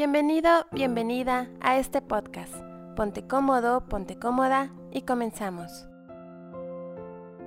Bienvenido, 0.00 0.48
bienvenida 0.72 1.50
a 1.60 1.78
este 1.78 2.00
podcast. 2.00 2.54
Ponte 2.96 3.26
cómodo, 3.26 3.86
ponte 3.86 4.18
cómoda 4.18 4.72
y 4.90 5.02
comenzamos. 5.02 5.88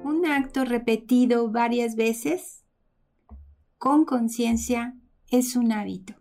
Un 0.03 0.27
acto 0.27 0.63
repetido 0.63 1.49
varias 1.49 1.95
veces 1.95 2.63
con 3.79 4.05
conciencia 4.05 4.95
es 5.31 5.55
un 5.55 5.71
hábito. 5.71 6.13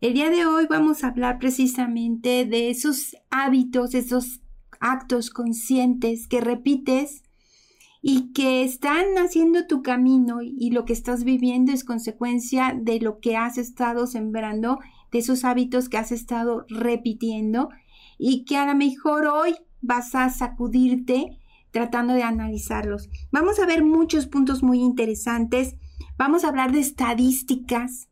El 0.00 0.14
día 0.14 0.30
de 0.30 0.46
hoy 0.46 0.68
vamos 0.70 1.02
a 1.02 1.08
hablar 1.08 1.40
precisamente 1.40 2.44
de 2.44 2.70
esos 2.70 3.16
hábitos, 3.30 3.94
esos 3.94 4.42
actos 4.78 5.30
conscientes 5.30 6.28
que 6.28 6.40
repites 6.40 7.23
y 8.06 8.34
que 8.34 8.64
están 8.64 9.16
haciendo 9.16 9.66
tu 9.66 9.82
camino 9.82 10.42
y 10.42 10.72
lo 10.72 10.84
que 10.84 10.92
estás 10.92 11.24
viviendo 11.24 11.72
es 11.72 11.84
consecuencia 11.84 12.78
de 12.78 13.00
lo 13.00 13.18
que 13.18 13.38
has 13.38 13.56
estado 13.56 14.06
sembrando, 14.06 14.78
de 15.10 15.20
esos 15.20 15.42
hábitos 15.42 15.88
que 15.88 15.96
has 15.96 16.12
estado 16.12 16.66
repitiendo 16.68 17.70
y 18.18 18.44
que 18.44 18.58
a 18.58 18.66
lo 18.66 18.74
mejor 18.74 19.24
hoy 19.24 19.54
vas 19.80 20.14
a 20.14 20.28
sacudirte 20.28 21.38
tratando 21.70 22.12
de 22.12 22.24
analizarlos. 22.24 23.08
Vamos 23.32 23.58
a 23.58 23.64
ver 23.64 23.82
muchos 23.82 24.26
puntos 24.26 24.62
muy 24.62 24.80
interesantes. 24.80 25.76
Vamos 26.18 26.44
a 26.44 26.48
hablar 26.48 26.72
de 26.72 26.80
estadísticas. 26.80 28.10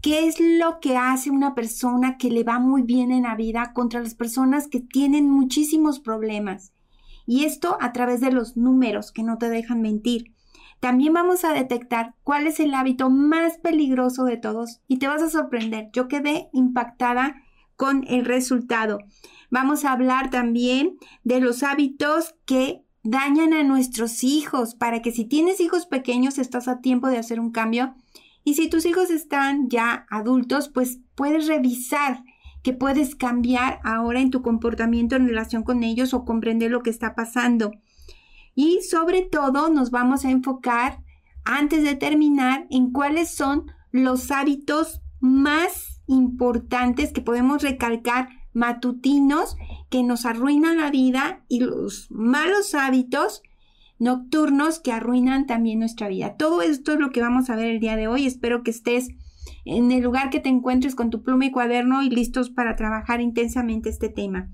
¿Qué 0.00 0.26
es 0.26 0.40
lo 0.40 0.80
que 0.80 0.96
hace 0.96 1.30
una 1.30 1.54
persona 1.54 2.16
que 2.16 2.30
le 2.30 2.44
va 2.44 2.60
muy 2.60 2.80
bien 2.80 3.12
en 3.12 3.24
la 3.24 3.36
vida 3.36 3.74
contra 3.74 4.00
las 4.00 4.14
personas 4.14 4.68
que 4.68 4.80
tienen 4.80 5.28
muchísimos 5.28 6.00
problemas? 6.00 6.73
Y 7.26 7.44
esto 7.44 7.78
a 7.80 7.92
través 7.92 8.20
de 8.20 8.32
los 8.32 8.56
números 8.56 9.12
que 9.12 9.22
no 9.22 9.38
te 9.38 9.48
dejan 9.48 9.80
mentir. 9.80 10.34
También 10.80 11.14
vamos 11.14 11.44
a 11.44 11.52
detectar 11.52 12.14
cuál 12.24 12.46
es 12.46 12.60
el 12.60 12.74
hábito 12.74 13.08
más 13.08 13.58
peligroso 13.58 14.24
de 14.24 14.36
todos 14.36 14.80
y 14.86 14.98
te 14.98 15.06
vas 15.06 15.22
a 15.22 15.30
sorprender. 15.30 15.88
Yo 15.92 16.08
quedé 16.08 16.48
impactada 16.52 17.36
con 17.76 18.04
el 18.06 18.24
resultado. 18.24 18.98
Vamos 19.50 19.84
a 19.84 19.92
hablar 19.92 20.30
también 20.30 20.96
de 21.22 21.40
los 21.40 21.62
hábitos 21.62 22.34
que 22.44 22.84
dañan 23.02 23.52
a 23.52 23.62
nuestros 23.62 24.24
hijos 24.24 24.74
para 24.74 25.02
que 25.02 25.12
si 25.12 25.24
tienes 25.24 25.60
hijos 25.60 25.86
pequeños 25.86 26.38
estás 26.38 26.68
a 26.68 26.80
tiempo 26.80 27.08
de 27.08 27.18
hacer 27.18 27.38
un 27.38 27.50
cambio 27.50 27.94
y 28.44 28.54
si 28.54 28.68
tus 28.68 28.86
hijos 28.86 29.10
están 29.10 29.68
ya 29.68 30.06
adultos 30.10 30.68
pues 30.70 31.00
puedes 31.14 31.46
revisar 31.46 32.24
que 32.64 32.72
puedes 32.72 33.14
cambiar 33.14 33.78
ahora 33.84 34.20
en 34.20 34.30
tu 34.30 34.40
comportamiento 34.42 35.14
en 35.14 35.28
relación 35.28 35.62
con 35.62 35.84
ellos 35.84 36.14
o 36.14 36.24
comprender 36.24 36.70
lo 36.70 36.82
que 36.82 36.88
está 36.88 37.14
pasando. 37.14 37.72
Y 38.54 38.80
sobre 38.80 39.20
todo 39.20 39.68
nos 39.68 39.90
vamos 39.90 40.24
a 40.24 40.30
enfocar 40.30 41.00
antes 41.44 41.84
de 41.84 41.94
terminar 41.94 42.66
en 42.70 42.90
cuáles 42.90 43.30
son 43.30 43.70
los 43.92 44.30
hábitos 44.30 45.02
más 45.20 46.00
importantes 46.06 47.12
que 47.12 47.20
podemos 47.20 47.62
recalcar 47.62 48.30
matutinos 48.54 49.56
que 49.90 50.02
nos 50.02 50.24
arruinan 50.24 50.78
la 50.78 50.90
vida 50.90 51.44
y 51.48 51.60
los 51.60 52.10
malos 52.10 52.74
hábitos 52.74 53.42
nocturnos 53.98 54.80
que 54.80 54.92
arruinan 54.92 55.46
también 55.46 55.80
nuestra 55.80 56.08
vida. 56.08 56.36
Todo 56.38 56.62
esto 56.62 56.94
es 56.94 56.98
lo 56.98 57.10
que 57.10 57.20
vamos 57.20 57.50
a 57.50 57.56
ver 57.56 57.66
el 57.66 57.80
día 57.80 57.96
de 57.96 58.08
hoy. 58.08 58.26
Espero 58.26 58.62
que 58.62 58.70
estés 58.70 59.10
en 59.64 59.92
el 59.92 60.02
lugar 60.02 60.30
que 60.30 60.40
te 60.40 60.48
encuentres 60.48 60.94
con 60.94 61.10
tu 61.10 61.22
pluma 61.22 61.46
y 61.46 61.50
cuaderno 61.50 62.02
y 62.02 62.10
listos 62.10 62.50
para 62.50 62.76
trabajar 62.76 63.20
intensamente 63.20 63.88
este 63.88 64.08
tema. 64.08 64.50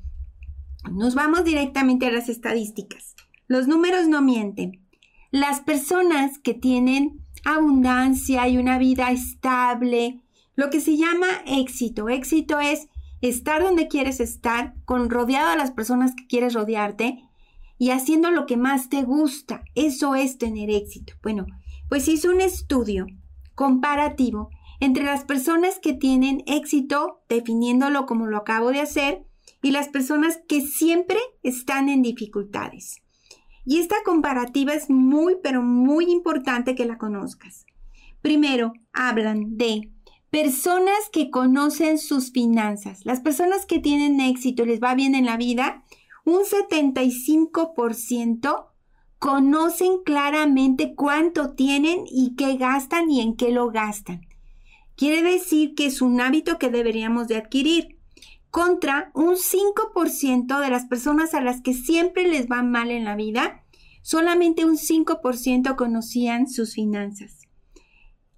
Nos 0.91 1.14
vamos 1.14 1.44
directamente 1.44 2.06
a 2.06 2.12
las 2.12 2.28
estadísticas. 2.28 3.14
Los 3.48 3.69
números 3.69 4.08
no 4.08 4.22
mienten. 4.22 4.86
Las 5.31 5.61
personas 5.61 6.38
que 6.38 6.55
tienen 6.55 7.20
abundancia 7.44 8.48
y 8.48 8.58
una 8.58 8.78
vida 8.78 9.11
estable, 9.11 10.22
lo 10.56 10.70
que 10.70 10.81
se 10.81 10.97
llama 10.97 11.27
éxito. 11.47 12.08
Éxito 12.08 12.61
es 12.61 12.88
estar 13.20 13.62
donde 13.62 13.88
quieres 13.88 14.20
estar, 14.20 14.75
con 14.84 15.11
rodeado 15.11 15.50
a 15.50 15.56
las 15.56 15.70
personas 15.70 16.14
que 16.14 16.27
quieres 16.27 16.55
rodearte 16.55 17.22
y 17.78 17.91
haciendo 17.91 18.31
lo 18.31 18.47
que 18.47 18.56
más 18.56 18.88
te 18.88 19.03
gusta. 19.03 19.62
Eso 19.75 20.15
es 20.15 20.38
tener 20.38 20.70
éxito. 20.70 21.15
Bueno, 21.22 21.47
pues 21.88 22.09
hizo 22.09 22.31
un 22.31 22.41
estudio 22.41 23.06
comparativo 23.54 24.50
entre 24.80 25.04
las 25.04 25.24
personas 25.24 25.78
que 25.78 25.92
tienen 25.92 26.42
éxito, 26.46 27.20
definiéndolo 27.28 28.06
como 28.06 28.26
lo 28.26 28.38
acabo 28.38 28.70
de 28.70 28.80
hacer, 28.80 29.24
y 29.62 29.72
las 29.72 29.88
personas 29.88 30.41
que 30.48 30.62
siempre 30.62 31.18
están 31.42 31.88
en 31.88 32.02
dificultades. 32.02 33.02
Y 33.64 33.78
esta 33.78 33.96
comparativa 34.04 34.72
es 34.72 34.88
muy, 34.88 35.36
pero 35.42 35.62
muy 35.62 36.10
importante 36.10 36.74
que 36.74 36.86
la 36.86 36.98
conozcas. 36.98 37.66
Primero, 38.22 38.72
hablan 38.92 39.56
de 39.56 39.90
personas 40.30 41.10
que 41.12 41.30
conocen 41.30 41.98
sus 41.98 42.32
finanzas. 42.32 43.04
Las 43.04 43.20
personas 43.20 43.66
que 43.66 43.78
tienen 43.78 44.20
éxito, 44.20 44.64
les 44.64 44.80
va 44.80 44.94
bien 44.94 45.14
en 45.14 45.26
la 45.26 45.36
vida, 45.36 45.84
un 46.24 46.40
75% 46.40 48.66
conocen 49.19 50.02
claramente 50.04 50.94
cuánto 50.94 51.52
tienen 51.52 52.04
y 52.06 52.34
qué 52.36 52.56
gastan 52.56 53.10
y 53.10 53.20
en 53.20 53.36
qué 53.36 53.50
lo 53.50 53.70
gastan. 53.70 54.29
Quiere 55.00 55.22
decir 55.22 55.75
que 55.75 55.87
es 55.87 56.03
un 56.03 56.21
hábito 56.21 56.59
que 56.59 56.69
deberíamos 56.69 57.27
de 57.27 57.37
adquirir 57.37 57.97
contra 58.50 59.11
un 59.15 59.37
5% 59.37 60.61
de 60.61 60.69
las 60.69 60.84
personas 60.84 61.33
a 61.33 61.41
las 61.41 61.62
que 61.62 61.72
siempre 61.72 62.28
les 62.28 62.49
va 62.49 62.62
mal 62.62 62.91
en 62.91 63.05
la 63.05 63.16
vida, 63.16 63.65
solamente 64.03 64.66
un 64.66 64.77
5% 64.77 65.75
conocían 65.77 66.50
sus 66.50 66.75
finanzas. 66.75 67.49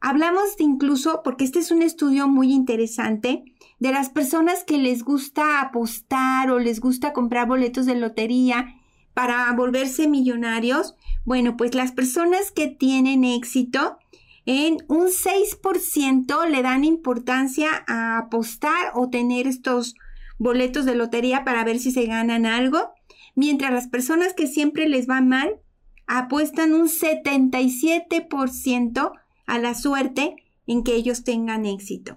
Hablamos 0.01 0.57
de 0.57 0.63
incluso, 0.63 1.23
porque 1.25 1.43
este 1.43 1.59
es 1.59 1.73
un 1.73 1.83
estudio 1.83 2.29
muy 2.29 2.53
interesante, 2.53 3.43
de 3.81 3.91
las 3.91 4.11
personas 4.11 4.63
que 4.63 4.79
les 4.79 5.03
gusta 5.03 5.63
apostar 5.63 6.53
o 6.53 6.61
les 6.61 6.79
gusta 6.79 7.13
comprar 7.13 7.49
boletos 7.49 7.87
de 7.87 7.97
lotería 7.97 8.73
para 9.15 9.53
volverse 9.55 10.07
millonarios. 10.07 10.95
Bueno, 11.25 11.57
pues 11.57 11.75
las 11.75 11.91
personas 11.91 12.53
que 12.53 12.69
tienen 12.69 13.25
éxito 13.25 13.99
en 14.47 14.79
un 14.89 15.09
6% 15.09 16.49
le 16.49 16.63
dan 16.63 16.85
importancia 16.85 17.85
a 17.87 18.19
apostar 18.19 18.93
o 18.95 19.09
tener 19.09 19.47
estos 19.47 19.95
boletos 20.39 20.85
de 20.85 20.97
lotería 20.97 21.45
para 21.45 21.63
ver 21.65 21.79
si 21.79 21.93
se 21.93 22.07
ganan 22.07 22.47
algo, 22.47 22.93
mientras 23.35 23.73
las 23.73 23.89
personas 23.89 24.35
que 24.35 24.47
siempre 24.47 24.89
les 24.89 25.09
va 25.09 25.21
mal 25.21 25.61
apuestan 26.07 26.75
un 26.75 26.89
77% 26.89 29.13
a 29.47 29.59
la 29.59 29.75
suerte 29.75 30.37
en 30.67 30.83
que 30.83 30.95
ellos 30.95 31.25
tengan 31.25 31.65
éxito. 31.65 32.17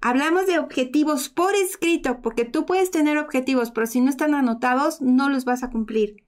Hablamos 0.00 0.46
de 0.46 0.60
objetivos 0.60 1.28
por 1.28 1.56
escrito, 1.56 2.22
porque 2.22 2.44
tú 2.44 2.66
puedes 2.66 2.92
tener 2.92 3.18
objetivos, 3.18 3.72
pero 3.72 3.88
si 3.88 4.00
no 4.00 4.10
están 4.10 4.34
anotados, 4.34 5.00
no 5.00 5.28
los 5.28 5.44
vas 5.44 5.64
a 5.64 5.70
cumplir. 5.70 6.22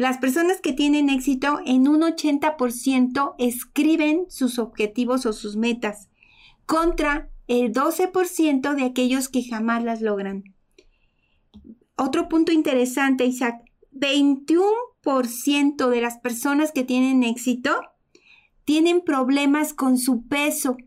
Las 0.00 0.16
personas 0.16 0.62
que 0.62 0.72
tienen 0.72 1.10
éxito 1.10 1.60
en 1.66 1.86
un 1.86 2.00
80% 2.00 3.34
escriben 3.36 4.24
sus 4.30 4.58
objetivos 4.58 5.26
o 5.26 5.34
sus 5.34 5.56
metas 5.56 6.08
contra 6.64 7.28
el 7.48 7.74
12% 7.74 8.74
de 8.76 8.84
aquellos 8.84 9.28
que 9.28 9.44
jamás 9.44 9.84
las 9.84 10.00
logran. 10.00 10.44
Otro 11.96 12.30
punto 12.30 12.50
interesante, 12.50 13.26
Isaac, 13.26 13.62
21% 13.92 15.90
de 15.90 16.00
las 16.00 16.16
personas 16.16 16.72
que 16.72 16.84
tienen 16.84 17.22
éxito 17.22 17.78
tienen 18.64 19.02
problemas 19.02 19.74
con 19.74 19.98
su 19.98 20.26
peso 20.28 20.78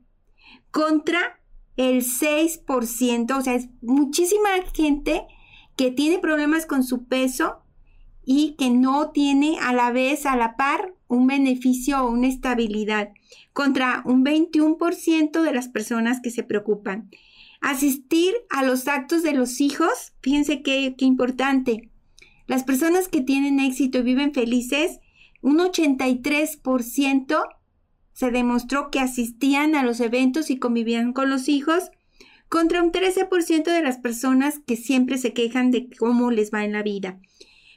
contra 0.71 1.39
el 1.77 2.03
6%, 2.03 3.37
o 3.37 3.41
sea, 3.43 3.53
es 3.53 3.69
muchísima 3.83 4.49
gente 4.73 5.27
que 5.75 5.91
tiene 5.91 6.17
problemas 6.17 6.65
con 6.65 6.83
su 6.83 7.05
peso 7.05 7.62
y 8.25 8.55
que 8.57 8.69
no 8.69 9.11
tiene 9.11 9.57
a 9.59 9.73
la 9.73 9.91
vez, 9.91 10.25
a 10.25 10.35
la 10.35 10.55
par, 10.55 10.93
un 11.07 11.27
beneficio 11.27 12.03
o 12.03 12.11
una 12.11 12.27
estabilidad 12.27 13.11
contra 13.51 14.01
un 14.05 14.25
21% 14.25 15.41
de 15.41 15.53
las 15.53 15.67
personas 15.67 16.19
que 16.21 16.31
se 16.31 16.43
preocupan. 16.43 17.09
Asistir 17.61 18.33
a 18.49 18.63
los 18.63 18.87
actos 18.87 19.23
de 19.23 19.33
los 19.33 19.61
hijos, 19.61 20.13
fíjense 20.21 20.61
qué, 20.61 20.95
qué 20.97 21.05
importante. 21.05 21.89
Las 22.47 22.63
personas 22.63 23.07
que 23.07 23.21
tienen 23.21 23.59
éxito 23.59 23.99
y 23.99 24.03
viven 24.03 24.33
felices, 24.33 24.99
un 25.41 25.59
83% 25.59 27.43
se 28.13 28.31
demostró 28.31 28.91
que 28.91 28.99
asistían 28.99 29.75
a 29.75 29.83
los 29.83 29.99
eventos 29.99 30.49
y 30.49 30.57
convivían 30.57 31.13
con 31.13 31.29
los 31.29 31.49
hijos, 31.49 31.89
contra 32.49 32.83
un 32.83 32.91
13% 32.91 33.63
de 33.63 33.81
las 33.81 33.97
personas 33.97 34.59
que 34.59 34.75
siempre 34.75 35.17
se 35.17 35.33
quejan 35.33 35.71
de 35.71 35.89
cómo 35.97 36.31
les 36.31 36.53
va 36.53 36.63
en 36.63 36.73
la 36.73 36.83
vida. 36.83 37.19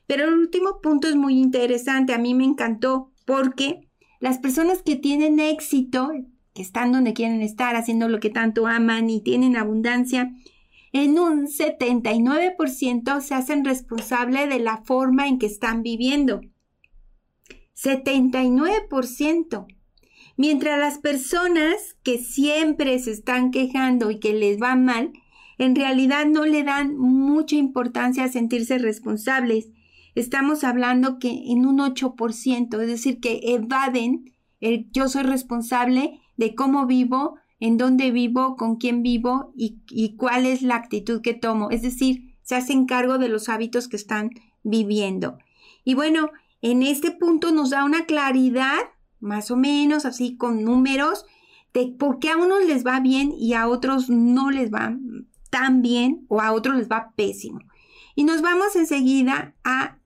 Pero 0.07 0.25
el 0.25 0.35
último 0.35 0.81
punto 0.83 1.09
es 1.09 1.17
muy 1.17 1.39
interesante, 1.39 2.15
a 2.15 2.19
mí 2.19 2.35
me 2.35 2.45
encantó 2.45 3.13
porque 3.25 3.89
las 4.21 4.39
personas 4.39 4.83
que 4.83 4.97
tienen 4.97 5.41
éxito, 5.41 6.11
que 6.55 6.63
están 6.63 6.93
donde 6.93 7.13
quieren 7.13 7.43
estar, 7.43 7.77
haciendo 7.77 8.09
lo 8.09 8.21
que 8.21 8.31
tanto 8.31 8.67
aman 8.67 9.11
y 9.11 9.21
tienen 9.21 9.57
abundancia, 9.57 10.33
en 10.93 11.19
un 11.19 11.47
79% 11.47 13.21
se 13.21 13.35
hacen 13.35 13.65
responsable 13.65 14.47
de 14.47 14.61
la 14.61 14.79
forma 14.79 15.29
en 15.29 15.39
que 15.39 15.47
están 15.47 15.83
viviendo. 15.83 16.41
79%. 17.75 19.67
Mientras 20.39 20.79
las 20.79 20.99
personas 20.99 21.97
que 22.03 22.19
siempre 22.19 22.99
se 22.99 23.11
están 23.11 23.51
quejando 23.51 24.11
y 24.11 24.19
que 24.19 24.33
les 24.33 24.61
va 24.61 24.77
mal, 24.77 25.13
en 25.59 25.75
realidad 25.75 26.27
no 26.27 26.45
le 26.45 26.63
dan 26.63 26.97
mucha 26.97 27.57
importancia 27.57 28.25
a 28.25 28.29
sentirse 28.29 28.79
responsables. 28.79 29.69
Estamos 30.17 30.65
hablando 30.65 31.19
que 31.19 31.29
en 31.53 31.67
un 31.67 31.79
8%, 31.79 32.81
es 32.81 32.89
decir, 32.89 33.21
que 33.21 33.41
evaden 33.45 34.33
el 34.61 34.91
yo 34.91 35.09
soy 35.09 35.23
responsable 35.23 36.21
de 36.37 36.55
cómo 36.55 36.87
vivo, 36.87 37.37
en 37.61 37.77
dónde 37.77 38.11
vivo, 38.11 38.57
con 38.57 38.77
quién 38.77 39.03
vivo 39.03 39.53
y, 39.55 39.79
y 39.89 40.17
cuál 40.17 40.47
es 40.47 40.63
la 40.63 40.77
actitud 40.77 41.21
que 41.21 41.35
tomo. 41.35 41.71
Es 41.71 41.83
decir, 41.83 42.35
se 42.43 42.57
hacen 42.57 42.87
cargo 42.87 43.19
de 43.19 43.29
los 43.29 43.49
hábitos 43.49 43.89
que 43.89 43.97
están 43.97 44.31
viviendo. 44.63 45.39
Y 45.85 45.95
bueno, 45.95 46.31
en 46.63 46.83
este 46.83 47.11
punto 47.13 47.53
nos 47.53 47.71
da 47.71 47.85
una 47.85 48.07
claridad 48.07 48.79
más 49.21 49.51
o 49.51 49.57
menos 49.57 50.05
así 50.05 50.37
con 50.37 50.65
números, 50.65 51.27
de 51.75 51.89
por 51.89 52.21
qué 52.21 52.31
a 52.31 52.37
unos 52.37 52.65
les 52.65 52.87
va 52.87 53.01
bien 53.01 53.33
y 53.37 53.53
a 53.53 53.69
otros 53.69 54.09
no 54.09 54.51
les 54.51 54.73
va 54.73 54.97
tan 55.51 55.83
bien 55.83 56.25
o 56.29 56.41
a 56.41 56.53
otros 56.53 56.77
les 56.77 56.89
va 56.89 57.13
pésimo. 57.17 57.61
Y 58.15 58.25
nos 58.25 58.41
vamos 58.41 58.77
enseguida 58.77 59.55
a 59.63 59.99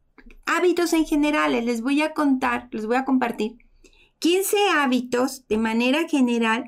hábitos 0.56 0.92
en 0.92 1.06
general. 1.06 1.52
Les 1.64 1.82
voy 1.82 2.02
a 2.02 2.12
contar, 2.12 2.68
les 2.72 2.86
voy 2.86 2.96
a 2.96 3.04
compartir 3.04 3.58
15 4.18 4.56
hábitos 4.74 5.46
de 5.48 5.58
manera 5.58 6.08
general 6.08 6.64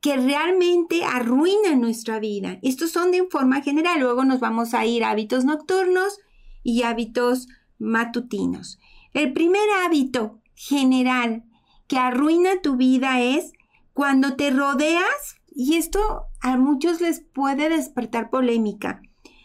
que 0.00 0.16
realmente 0.16 1.02
arruinan 1.04 1.80
nuestra 1.80 2.18
vida. 2.18 2.58
Estos 2.62 2.90
son 2.90 3.10
de 3.10 3.26
forma 3.30 3.62
general. 3.62 4.00
Luego 4.00 4.24
nos 4.24 4.40
vamos 4.40 4.74
a 4.74 4.84
ir 4.84 5.02
a 5.02 5.10
hábitos 5.10 5.44
nocturnos 5.44 6.18
y 6.62 6.82
hábitos 6.82 7.48
matutinos. 7.78 8.78
El 9.14 9.32
primer 9.32 9.62
hábito 9.84 10.40
general 10.54 11.44
que 11.86 11.98
arruina 11.98 12.60
tu 12.62 12.76
vida 12.76 13.20
es 13.20 13.52
cuando 13.92 14.34
te 14.36 14.50
rodeas, 14.50 15.36
y 15.54 15.76
esto 15.76 16.00
a 16.40 16.56
muchos 16.56 17.00
les 17.00 17.20
puede 17.20 17.68
despertar 17.68 18.28
polémica, 18.28 19.00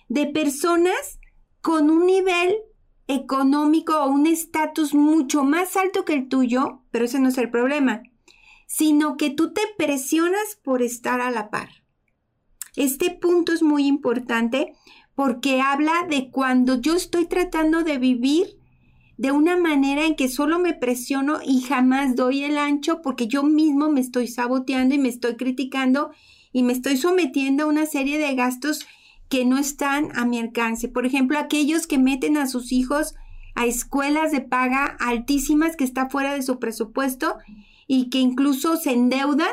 de 0.08 0.26
personas 0.26 1.20
con 1.62 1.90
un 1.92 2.08
nivel 2.08 2.58
económico 3.10 3.98
o 3.98 4.10
un 4.10 4.28
estatus 4.28 4.94
mucho 4.94 5.44
más 5.44 5.76
alto 5.76 6.06
que 6.06 6.14
el 6.14 6.30
tuyo, 6.30 6.84
pero 6.92 7.06
ese 7.06 7.20
no 7.20 7.30
es 7.30 7.38
el 7.40 7.50
problema, 7.50 8.04
sino 8.68 9.18
que 9.18 9.32
tú 9.32 9.52
te 9.52 9.64
presionas 9.78 10.60
por 10.64 10.84
estar 10.84 11.20
a 11.20 11.32
la 11.32 11.50
par. 11.50 11.70
Este 12.76 13.10
punto 13.10 13.52
es 13.52 13.64
muy 13.64 13.88
importante 13.88 14.74
porque 15.16 15.60
habla 15.60 16.06
de 16.08 16.30
cuando 16.30 16.80
yo 16.80 16.96
estoy 16.96 17.26
tratando 17.26 17.84
de 17.84 17.98
vivir 17.98 18.60
de 19.18 19.32
una 19.32 19.58
manera 19.58 20.06
en 20.06 20.16
que 20.16 20.30
solo 20.30 20.60
me 20.60 20.76
presiono 20.76 21.40
y 21.44 21.62
jamás 21.62 22.16
doy 22.16 22.44
el 22.44 22.60
ancho 22.60 23.02
porque 23.02 23.28
yo 23.28 23.42
mismo 23.42 23.90
me 23.90 24.02
estoy 24.02 24.28
saboteando 24.28 24.94
y 24.94 25.00
me 25.00 25.10
estoy 25.10 25.36
criticando 25.36 26.12
y 26.54 26.62
me 26.62 26.74
estoy 26.74 26.96
sometiendo 26.96 27.64
a 27.64 27.68
una 27.68 27.88
serie 27.88 28.20
de 28.20 28.36
gastos 28.36 28.86
que 29.30 29.46
no 29.46 29.58
están 29.58 30.10
a 30.18 30.26
mi 30.26 30.40
alcance. 30.40 30.88
Por 30.88 31.06
ejemplo, 31.06 31.38
aquellos 31.38 31.88
que 31.88 31.98
meten 31.98 32.36
a 32.36 32.48
sus 32.48 32.72
hijos 32.72 33.16
a 33.56 33.66
escuelas 33.66 34.32
de 34.32 34.42
paga 34.42 34.98
altísimas 35.00 35.76
que 35.76 35.84
está 35.84 36.10
fuera 36.10 36.34
de 36.34 36.42
su 36.42 36.60
presupuesto 36.60 37.38
y 37.88 38.10
que 38.10 38.20
incluso 38.20 38.78
se 38.78 38.92
endeudan, 38.92 39.52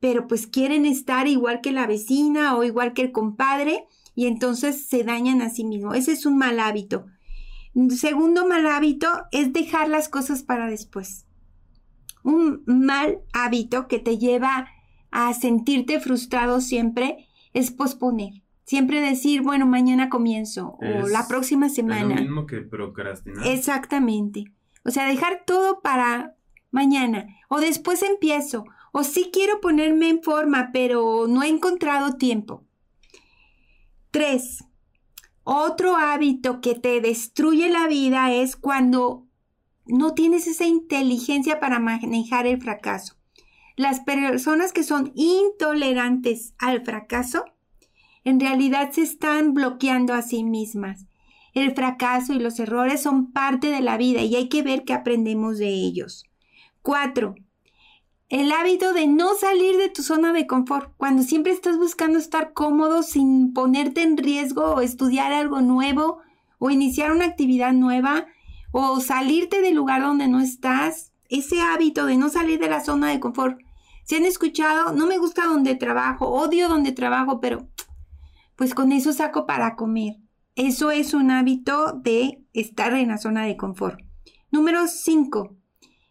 pero 0.00 0.26
pues 0.26 0.46
quieren 0.46 0.86
estar 0.86 1.26
igual 1.26 1.60
que 1.60 1.72
la 1.72 1.86
vecina 1.86 2.56
o 2.56 2.64
igual 2.64 2.92
que 2.92 3.02
el 3.02 3.12
compadre 3.12 3.86
y 4.14 4.26
entonces 4.26 4.86
se 4.86 5.04
dañan 5.04 5.40
a 5.40 5.50
sí 5.50 5.64
mismos. 5.64 5.96
Ese 5.96 6.12
es 6.12 6.26
un 6.26 6.36
mal 6.36 6.60
hábito. 6.60 7.06
Segundo 7.90 8.46
mal 8.46 8.66
hábito 8.66 9.08
es 9.32 9.52
dejar 9.52 9.88
las 9.88 10.08
cosas 10.08 10.42
para 10.42 10.68
después. 10.68 11.26
Un 12.22 12.62
mal 12.66 13.20
hábito 13.32 13.88
que 13.88 13.98
te 13.98 14.18
lleva 14.18 14.68
a 15.10 15.32
sentirte 15.34 16.00
frustrado 16.00 16.60
siempre 16.60 17.28
es 17.52 17.70
posponer. 17.70 18.43
Siempre 18.64 19.00
decir, 19.00 19.42
bueno, 19.42 19.66
mañana 19.66 20.08
comienzo 20.08 20.78
o 20.80 21.06
la 21.08 21.28
próxima 21.28 21.68
semana. 21.68 22.14
Es 22.14 22.20
lo 22.20 22.26
mismo 22.26 22.46
que 22.46 22.60
procrastinar. 22.62 23.46
Exactamente. 23.46 24.44
O 24.84 24.90
sea, 24.90 25.06
dejar 25.06 25.44
todo 25.46 25.80
para 25.80 26.34
mañana 26.70 27.26
o 27.48 27.60
después 27.60 28.02
empiezo 28.02 28.64
o 28.92 29.02
sí 29.02 29.30
quiero 29.32 29.60
ponerme 29.60 30.08
en 30.08 30.22
forma, 30.22 30.70
pero 30.72 31.26
no 31.28 31.42
he 31.42 31.48
encontrado 31.48 32.16
tiempo. 32.16 32.64
Tres, 34.10 34.64
otro 35.42 35.96
hábito 35.96 36.60
que 36.60 36.74
te 36.74 37.00
destruye 37.00 37.68
la 37.68 37.88
vida 37.88 38.32
es 38.32 38.56
cuando 38.56 39.26
no 39.86 40.14
tienes 40.14 40.46
esa 40.46 40.64
inteligencia 40.64 41.60
para 41.60 41.80
manejar 41.80 42.46
el 42.46 42.62
fracaso. 42.62 43.16
Las 43.76 44.00
personas 44.00 44.72
que 44.72 44.84
son 44.84 45.12
intolerantes 45.14 46.54
al 46.58 46.84
fracaso, 46.84 47.44
en 48.24 48.40
realidad 48.40 48.90
se 48.92 49.02
están 49.02 49.54
bloqueando 49.54 50.14
a 50.14 50.22
sí 50.22 50.42
mismas. 50.44 51.06
El 51.52 51.74
fracaso 51.74 52.32
y 52.32 52.40
los 52.40 52.58
errores 52.58 53.02
son 53.02 53.30
parte 53.30 53.68
de 53.68 53.80
la 53.80 53.96
vida 53.96 54.22
y 54.22 54.34
hay 54.34 54.48
que 54.48 54.62
ver 54.62 54.84
qué 54.84 54.92
aprendemos 54.92 55.58
de 55.58 55.68
ellos. 55.68 56.24
Cuatro, 56.82 57.36
el 58.28 58.50
hábito 58.50 58.92
de 58.92 59.06
no 59.06 59.34
salir 59.34 59.76
de 59.76 59.90
tu 59.90 60.02
zona 60.02 60.32
de 60.32 60.46
confort, 60.46 60.92
cuando 60.96 61.22
siempre 61.22 61.52
estás 61.52 61.76
buscando 61.76 62.18
estar 62.18 62.52
cómodo 62.52 63.02
sin 63.02 63.52
ponerte 63.52 64.02
en 64.02 64.16
riesgo 64.16 64.74
o 64.74 64.80
estudiar 64.80 65.32
algo 65.32 65.60
nuevo 65.60 66.18
o 66.58 66.70
iniciar 66.70 67.12
una 67.12 67.26
actividad 67.26 67.72
nueva 67.72 68.26
o 68.72 68.98
salirte 69.00 69.60
del 69.60 69.76
lugar 69.76 70.02
donde 70.02 70.26
no 70.26 70.40
estás, 70.40 71.12
ese 71.28 71.60
hábito 71.60 72.06
de 72.06 72.16
no 72.16 72.28
salir 72.28 72.58
de 72.58 72.68
la 72.68 72.80
zona 72.80 73.08
de 73.10 73.20
confort. 73.20 73.60
Si 74.04 74.16
han 74.16 74.24
escuchado, 74.24 74.92
no 74.92 75.06
me 75.06 75.18
gusta 75.18 75.46
donde 75.46 75.76
trabajo, 75.76 76.26
odio 76.26 76.68
donde 76.68 76.92
trabajo, 76.92 77.40
pero 77.40 77.68
pues 78.56 78.74
con 78.74 78.92
eso 78.92 79.12
saco 79.12 79.46
para 79.46 79.76
comer. 79.76 80.16
Eso 80.56 80.90
es 80.90 81.14
un 81.14 81.30
hábito 81.30 81.92
de 81.92 82.44
estar 82.52 82.94
en 82.94 83.08
la 83.08 83.18
zona 83.18 83.44
de 83.44 83.56
confort. 83.56 84.00
Número 84.52 84.86
5. 84.86 85.56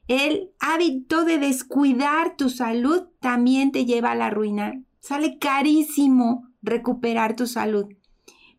El 0.10 0.51
hábito 0.60 1.24
de 1.24 1.38
descuidar 1.38 2.36
tu 2.36 2.50
salud 2.50 3.04
también 3.22 3.72
te 3.72 3.86
lleva 3.86 4.12
a 4.12 4.16
la 4.16 4.30
ruina. 4.30 4.84
Sale 5.00 5.40
carísimo 5.40 6.50
recuperar 6.62 7.36
tu 7.36 7.48
salud. 7.48 7.86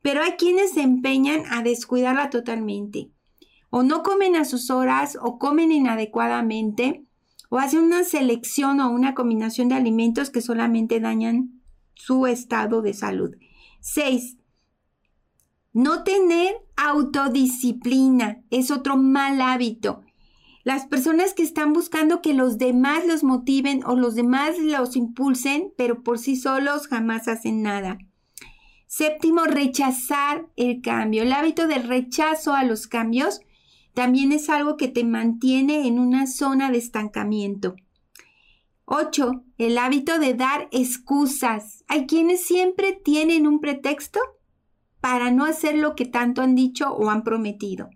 Pero 0.01 0.23
hay 0.23 0.33
quienes 0.33 0.73
se 0.73 0.81
empeñan 0.81 1.43
a 1.51 1.63
descuidarla 1.63 2.31
totalmente. 2.31 3.11
O 3.69 3.83
no 3.83 4.03
comen 4.03 4.37
a 4.37 4.47
sus 4.47 4.71
horas 4.71 5.19
o 5.21 5.39
comen 5.39 5.71
inadecuadamente 5.71 7.05
o 7.51 7.59
hacen 7.59 7.81
una 7.81 8.05
selección 8.05 8.81
o 8.81 8.91
una 8.91 9.15
combinación 9.15 9.69
de 9.69 9.75
alimentos 9.75 10.31
que 10.31 10.41
solamente 10.41 10.99
dañan 10.99 11.61
su 11.95 12.27
estado 12.27 12.83
de 12.83 12.95
salud. 12.95 13.35
6. 13.85 14.39
No 15.75 16.05
tener 16.05 16.55
autodisciplina 16.75 18.43
es 18.49 18.71
otro 18.71 18.97
mal 18.97 19.43
hábito. 19.43 20.01
Las 20.65 20.87
personas 20.87 21.35
que 21.35 21.43
están 21.43 21.75
buscando 21.75 22.23
que 22.23 22.33
los 22.33 22.57
demás 22.57 23.07
los 23.07 23.23
motiven 23.23 23.85
o 23.85 23.95
los 23.95 24.15
demás 24.15 24.59
los 24.59 24.97
impulsen, 24.97 25.75
pero 25.77 26.03
por 26.03 26.19
sí 26.19 26.35
solos 26.35 26.87
jamás 26.87 27.29
hacen 27.29 27.61
nada. 27.63 27.99
Séptimo, 28.87 29.45
rechazar 29.45 30.47
el 30.57 30.81
cambio. 30.81 31.23
El 31.23 31.35
hábito 31.35 31.67
del 31.67 31.87
rechazo 31.87 32.55
a 32.55 32.65
los 32.65 32.87
cambios 32.87 33.41
también 33.93 34.33
es 34.33 34.49
algo 34.49 34.79
que 34.79 34.89
te 34.89 35.05
mantiene 35.05 35.87
en 35.87 35.99
una 35.99 36.27
zona 36.27 36.71
de 36.71 36.79
estancamiento. 36.79 37.77
Ocho, 38.87 39.45
el 39.57 39.79
hábito 39.79 40.19
de 40.19 40.35
dar 40.35 40.69
excusas. 40.71 41.85
Hay 41.89 42.07
quienes 42.07 42.45
siempre 42.45 42.93
tienen 42.93 43.47
un 43.47 43.61
pretexto 43.61 44.21
para 45.01 45.31
no 45.31 45.45
hacer 45.45 45.77
lo 45.77 45.95
que 45.95 46.05
tanto 46.05 46.43
han 46.43 46.55
dicho 46.55 46.93
o 46.93 47.09
han 47.11 47.25
prometido. 47.25 47.89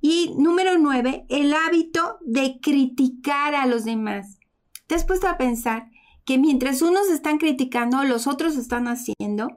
Y 0.00 0.34
número 0.36 0.78
nueve, 0.78 1.24
el 1.28 1.54
hábito 1.54 2.18
de 2.20 2.58
criticar 2.60 3.54
a 3.54 3.66
los 3.66 3.84
demás. 3.84 4.38
¿Te 4.86 4.94
has 4.94 5.04
puesto 5.04 5.28
a 5.28 5.38
pensar 5.38 5.90
que 6.24 6.38
mientras 6.38 6.82
unos 6.82 7.08
están 7.08 7.38
criticando, 7.38 8.02
los 8.04 8.26
otros 8.26 8.56
están 8.56 8.86
haciendo? 8.88 9.48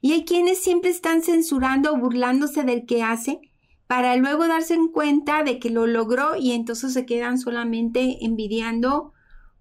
Y 0.00 0.12
hay 0.12 0.24
quienes 0.24 0.58
siempre 0.62 0.90
están 0.90 1.22
censurando 1.22 1.92
o 1.92 1.98
burlándose 1.98 2.62
del 2.62 2.86
que 2.86 3.02
hace 3.02 3.40
para 3.86 4.16
luego 4.16 4.48
darse 4.48 4.76
cuenta 4.92 5.44
de 5.44 5.58
que 5.58 5.70
lo 5.70 5.86
logró 5.86 6.36
y 6.36 6.52
entonces 6.52 6.92
se 6.92 7.06
quedan 7.06 7.38
solamente 7.38 8.18
envidiando 8.24 9.12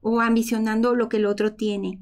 o 0.07 0.21
ambicionando 0.21 0.93
lo 0.93 1.09
que 1.09 1.17
el 1.17 1.25
otro 1.25 1.55
tiene. 1.55 1.99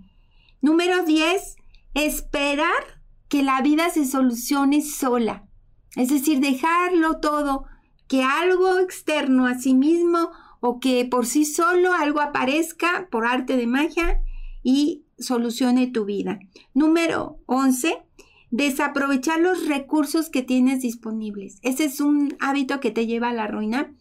Número 0.62 1.06
10, 1.06 1.56
esperar 1.94 3.02
que 3.30 3.44
la 3.44 3.62
vida 3.62 3.90
se 3.92 4.06
solucione 4.06 4.82
sola. 4.82 5.48
Es 5.96 6.10
decir, 6.10 6.42
dejarlo 6.42 7.22
todo 7.22 7.64
que 8.10 8.22
algo 8.22 8.80
externo 8.80 9.48
a 9.48 9.58
sí 9.58 9.74
mismo 9.74 10.32
o 10.60 10.82
que 10.82 11.06
por 11.06 11.26
sí 11.26 11.46
solo 11.46 11.94
algo 11.94 12.20
aparezca 12.20 13.08
por 13.10 13.26
arte 13.26 13.56
de 13.56 13.68
magia 13.68 14.22
y 14.64 15.06
solucione 15.18 15.88
tu 15.88 16.04
vida. 16.04 16.40
Número 16.74 17.40
11. 17.46 18.04
Desaprovechar 18.52 19.40
los 19.40 19.66
recursos 19.66 20.30
que 20.30 20.42
tienes 20.42 20.82
disponibles. 20.82 21.58
Ese 21.62 21.86
es 21.86 22.02
un 22.02 22.36
hábito 22.42 22.82
que 22.82 22.92
te 22.92 23.08
lleva 23.08 23.30
a 23.30 23.34
la 23.34 23.48
ruina 23.48 23.94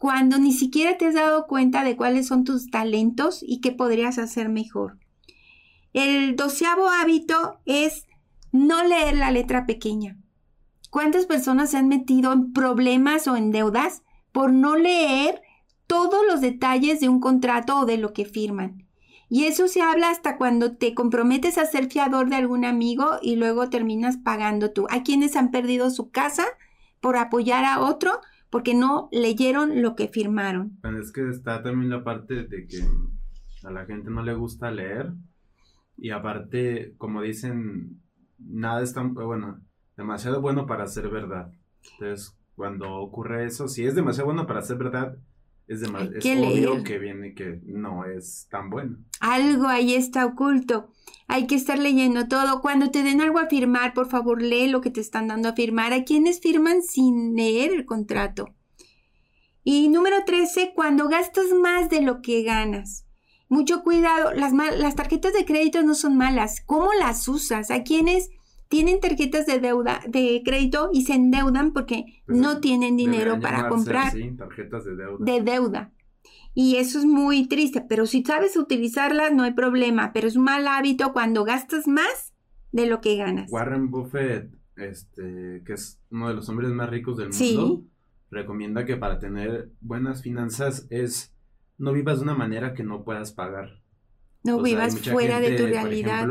cuando 0.00 0.38
ni 0.38 0.54
siquiera 0.54 0.96
te 0.96 1.04
has 1.04 1.14
dado 1.14 1.46
cuenta 1.46 1.84
de 1.84 1.94
cuáles 1.94 2.26
son 2.26 2.44
tus 2.44 2.70
talentos 2.70 3.44
y 3.46 3.60
qué 3.60 3.70
podrías 3.70 4.16
hacer 4.16 4.48
mejor. 4.48 4.96
El 5.92 6.36
doceavo 6.36 6.88
hábito 6.88 7.60
es 7.66 8.06
no 8.50 8.82
leer 8.82 9.18
la 9.18 9.30
letra 9.30 9.66
pequeña. 9.66 10.16
¿Cuántas 10.88 11.26
personas 11.26 11.72
se 11.72 11.76
han 11.76 11.88
metido 11.88 12.32
en 12.32 12.54
problemas 12.54 13.28
o 13.28 13.36
en 13.36 13.50
deudas 13.50 14.02
por 14.32 14.54
no 14.54 14.74
leer 14.74 15.42
todos 15.86 16.22
los 16.26 16.40
detalles 16.40 17.00
de 17.00 17.10
un 17.10 17.20
contrato 17.20 17.80
o 17.80 17.84
de 17.84 17.98
lo 17.98 18.14
que 18.14 18.24
firman? 18.24 18.86
Y 19.28 19.44
eso 19.44 19.68
se 19.68 19.82
habla 19.82 20.08
hasta 20.08 20.38
cuando 20.38 20.78
te 20.78 20.94
comprometes 20.94 21.58
a 21.58 21.66
ser 21.66 21.90
fiador 21.90 22.30
de 22.30 22.36
algún 22.36 22.64
amigo 22.64 23.18
y 23.20 23.36
luego 23.36 23.68
terminas 23.68 24.16
pagando 24.16 24.70
tú. 24.70 24.86
Hay 24.88 25.02
quienes 25.02 25.36
han 25.36 25.50
perdido 25.50 25.90
su 25.90 26.10
casa 26.10 26.46
por 27.02 27.18
apoyar 27.18 27.66
a 27.66 27.80
otro 27.80 28.22
porque 28.50 28.74
no 28.74 29.08
leyeron 29.12 29.80
lo 29.80 29.94
que 29.94 30.08
firmaron. 30.08 30.78
es 31.00 31.12
que 31.12 31.28
está 31.28 31.62
también 31.62 31.90
la 31.90 32.04
parte 32.04 32.44
de 32.44 32.66
que 32.66 32.82
a 33.64 33.70
la 33.70 33.86
gente 33.86 34.10
no 34.10 34.22
le 34.22 34.34
gusta 34.34 34.70
leer 34.70 35.12
y 35.96 36.10
aparte, 36.10 36.94
como 36.96 37.22
dicen, 37.22 38.00
nada 38.38 38.82
es 38.82 38.92
tan, 38.94 39.14
bueno, 39.14 39.60
demasiado 39.96 40.40
bueno 40.40 40.66
para 40.66 40.86
ser 40.86 41.08
verdad. 41.10 41.52
Entonces, 41.92 42.36
cuando 42.56 42.94
ocurre 42.96 43.44
eso, 43.44 43.68
si 43.68 43.84
es 43.84 43.94
demasiado 43.94 44.26
bueno 44.26 44.46
para 44.46 44.62
ser 44.62 44.78
verdad, 44.78 45.16
es, 45.70 45.82
demasiado, 45.82 46.18
es 46.18 46.26
obvio 46.26 46.82
que 46.82 46.98
viene 46.98 47.32
que 47.32 47.60
no 47.64 48.04
es 48.04 48.48
tan 48.50 48.70
bueno. 48.70 48.98
Algo 49.20 49.68
ahí 49.68 49.94
está 49.94 50.26
oculto. 50.26 50.90
Hay 51.28 51.46
que 51.46 51.54
estar 51.54 51.78
leyendo 51.78 52.26
todo. 52.26 52.60
Cuando 52.60 52.90
te 52.90 53.04
den 53.04 53.20
algo 53.20 53.38
a 53.38 53.46
firmar, 53.46 53.94
por 53.94 54.08
favor, 54.08 54.42
lee 54.42 54.66
lo 54.66 54.80
que 54.80 54.90
te 54.90 55.00
están 55.00 55.28
dando 55.28 55.48
a 55.48 55.52
firmar. 55.52 55.92
Hay 55.92 56.04
quienes 56.04 56.40
firman 56.40 56.82
sin 56.82 57.36
leer 57.36 57.70
el 57.72 57.86
contrato. 57.86 58.52
Y 59.62 59.88
número 59.90 60.24
13, 60.26 60.72
cuando 60.74 61.08
gastas 61.08 61.52
más 61.52 61.88
de 61.88 62.02
lo 62.02 62.20
que 62.20 62.42
ganas. 62.42 63.06
Mucho 63.48 63.84
cuidado, 63.84 64.32
las, 64.32 64.52
las 64.52 64.96
tarjetas 64.96 65.32
de 65.34 65.44
crédito 65.44 65.82
no 65.82 65.94
son 65.94 66.16
malas. 66.16 66.62
¿Cómo 66.66 66.92
las 66.94 67.28
usas? 67.28 67.70
Hay 67.70 67.84
quienes 67.84 68.30
tienen 68.70 69.00
tarjetas 69.00 69.46
de 69.46 69.58
deuda, 69.58 70.00
de 70.06 70.42
crédito 70.44 70.90
y 70.92 71.02
se 71.02 71.14
endeudan 71.14 71.72
porque 71.72 72.22
pues, 72.24 72.38
no 72.38 72.60
tienen 72.60 72.96
dinero 72.96 73.40
para 73.40 73.68
comprar. 73.68 74.12
Sí, 74.12 74.30
tarjetas 74.38 74.84
de 74.84 74.94
deuda. 74.94 75.16
De 75.18 75.42
deuda. 75.42 75.92
Y 76.54 76.76
eso 76.76 77.00
es 77.00 77.04
muy 77.04 77.48
triste, 77.48 77.84
pero 77.86 78.06
si 78.06 78.22
sabes 78.22 78.56
utilizarlas 78.56 79.32
no 79.34 79.42
hay 79.42 79.54
problema, 79.54 80.12
pero 80.12 80.28
es 80.28 80.36
un 80.36 80.44
mal 80.44 80.68
hábito 80.68 81.12
cuando 81.12 81.42
gastas 81.42 81.88
más 81.88 82.32
de 82.70 82.86
lo 82.86 83.00
que 83.00 83.16
ganas. 83.16 83.50
Warren 83.50 83.90
Buffett, 83.90 84.52
este, 84.76 85.62
que 85.66 85.72
es 85.72 85.98
uno 86.12 86.28
de 86.28 86.34
los 86.34 86.48
hombres 86.48 86.70
más 86.70 86.88
ricos 86.88 87.16
del 87.16 87.30
mundo, 87.30 87.82
recomienda 88.30 88.84
que 88.84 88.96
para 88.96 89.18
tener 89.18 89.68
buenas 89.80 90.22
finanzas 90.22 90.86
es 90.90 91.34
no 91.76 91.92
vivas 91.92 92.18
de 92.18 92.22
una 92.22 92.36
manera 92.36 92.72
que 92.72 92.84
no 92.84 93.02
puedas 93.02 93.32
pagar. 93.32 93.80
No 94.44 94.62
vivas 94.62 94.96
fuera 95.00 95.40
de 95.40 95.56
tu 95.56 95.66
realidad. 95.66 96.28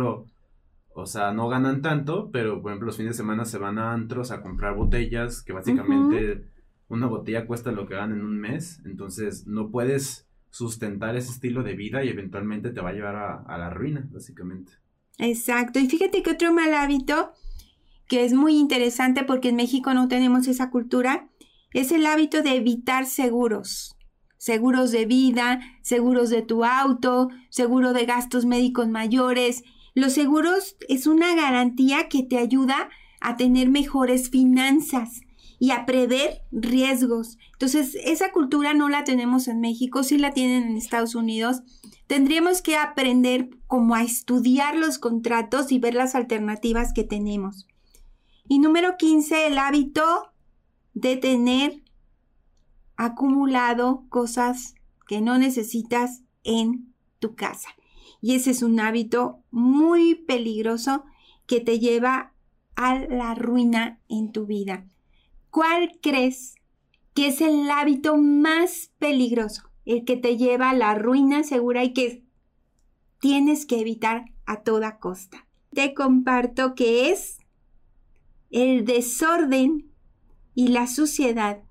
O 1.00 1.06
sea, 1.06 1.32
no 1.32 1.48
ganan 1.48 1.82
tanto, 1.82 2.30
pero 2.32 2.62
por 2.62 2.72
ejemplo 2.72 2.88
los 2.88 2.98
fines 2.98 3.14
de 3.14 3.18
semana 3.18 3.46
se 3.46 3.58
van 3.58 3.78
a 3.78 3.94
antros 3.94 4.32
a 4.32 4.42
comprar 4.42 4.76
botellas, 4.76 5.42
que 5.42 5.54
básicamente 5.54 6.46
una 6.88 7.08
botella 7.08 7.46
cuesta 7.46 7.72
lo 7.72 7.88
que 7.88 7.96
ganan 7.96 8.20
en 8.20 8.26
un 8.26 8.40
mes, 8.40 8.82
entonces 8.86 9.48
no 9.48 9.70
puedes 9.70 10.28
sustentar 10.50 11.16
ese 11.16 11.32
estilo 11.32 11.64
de 11.64 11.76
vida 11.76 12.04
y 12.04 12.10
eventualmente 12.10 12.72
te 12.72 12.82
va 12.82 12.90
a 12.90 12.94
llevar 12.94 13.16
a, 13.16 13.58
la 13.58 13.70
ruina, 13.70 14.08
básicamente. 14.12 14.74
Exacto, 15.20 15.80
y 15.80 15.88
fíjate 15.88 16.24
que 16.24 16.32
otro 16.32 16.54
mal 16.54 16.74
hábito 16.74 17.34
que 18.08 18.26
es 18.26 18.34
muy 18.34 18.58
interesante 18.58 19.24
porque 19.24 19.50
en 19.50 19.56
México 19.56 19.94
no 19.94 20.08
tenemos 20.08 20.48
esa 20.48 20.72
cultura, 20.72 21.30
es 21.74 21.92
el 21.92 22.08
hábito 22.08 22.42
de 22.42 22.56
evitar 22.56 23.06
seguros. 23.06 23.96
Seguros 24.38 24.92
de 24.92 25.06
vida, 25.06 25.60
seguros 25.84 26.32
de 26.32 26.42
tu 26.42 26.64
auto, 26.64 27.30
seguro 27.50 27.94
de 27.94 28.06
gastos 28.06 28.46
médicos 28.46 28.88
mayores, 28.88 29.64
los 30.00 30.14
seguros 30.14 30.76
es 30.88 31.08
una 31.08 31.36
garantía 31.36 32.10
que 32.10 32.24
te 32.24 32.38
ayuda 32.38 32.90
a 33.22 33.38
tener 33.38 33.70
mejores 33.70 34.30
finanzas 34.30 35.22
y 35.60 35.72
a 35.72 35.86
prever 35.86 36.42
riesgos. 36.52 37.38
Entonces, 37.54 37.96
esa 38.04 38.32
cultura 38.32 38.74
no 38.74 38.88
la 38.88 39.04
tenemos 39.04 39.48
en 39.48 39.60
México, 39.60 40.04
sí 40.04 40.18
la 40.18 40.32
tienen 40.32 40.64
en 40.64 40.78
Estados 40.78 41.16
Unidos. 41.16 41.62
Tendríamos 42.08 42.62
que 42.62 42.78
aprender 42.78 43.50
como 43.68 43.94
a 43.94 44.04
estudiar 44.04 44.76
los 44.76 44.98
contratos 45.00 45.72
y 45.72 45.80
ver 45.80 45.96
las 45.96 46.16
alternativas 46.16 46.94
que 46.94 47.04
tenemos. 47.04 47.68
Y 48.48 48.60
número 48.60 48.96
15, 48.98 49.48
el 49.48 49.58
hábito 49.58 50.32
de 50.94 51.18
tener 51.18 51.84
acumulado 52.96 54.06
cosas 54.10 54.76
que 55.08 55.22
no 55.22 55.38
necesitas 55.38 56.24
en 56.44 56.94
tu 57.20 57.36
casa. 57.36 57.70
Y 58.22 58.36
ese 58.36 58.52
es 58.52 58.62
un 58.62 58.80
hábito 58.80 59.44
muy 59.52 60.16
peligroso 60.16 61.06
que 61.46 61.62
te 61.62 61.80
lleva 61.80 62.34
a 62.76 63.00
la 63.00 63.36
ruina 63.36 64.00
en 64.08 64.32
tu 64.32 64.46
vida. 64.46 64.86
¿Cuál 65.50 65.98
crees 66.02 66.56
que 67.14 67.28
es 67.28 67.42
el 67.42 67.70
hábito 67.70 68.18
más 68.18 68.92
peligroso? 69.00 69.70
El 69.86 70.06
que 70.06 70.18
te 70.18 70.38
lleva 70.38 70.70
a 70.70 70.76
la 70.76 70.96
ruina 70.96 71.44
segura 71.44 71.84
y 71.84 71.94
que 71.94 72.24
tienes 73.20 73.66
que 73.66 73.80
evitar 73.80 74.26
a 74.46 74.62
toda 74.62 75.00
costa. 75.00 75.48
Te 75.74 75.94
comparto 75.94 76.76
que 76.76 77.12
es 77.12 77.40
el 78.50 78.86
desorden 78.86 79.92
y 80.56 80.70
la 80.70 80.88
suciedad 80.88 81.62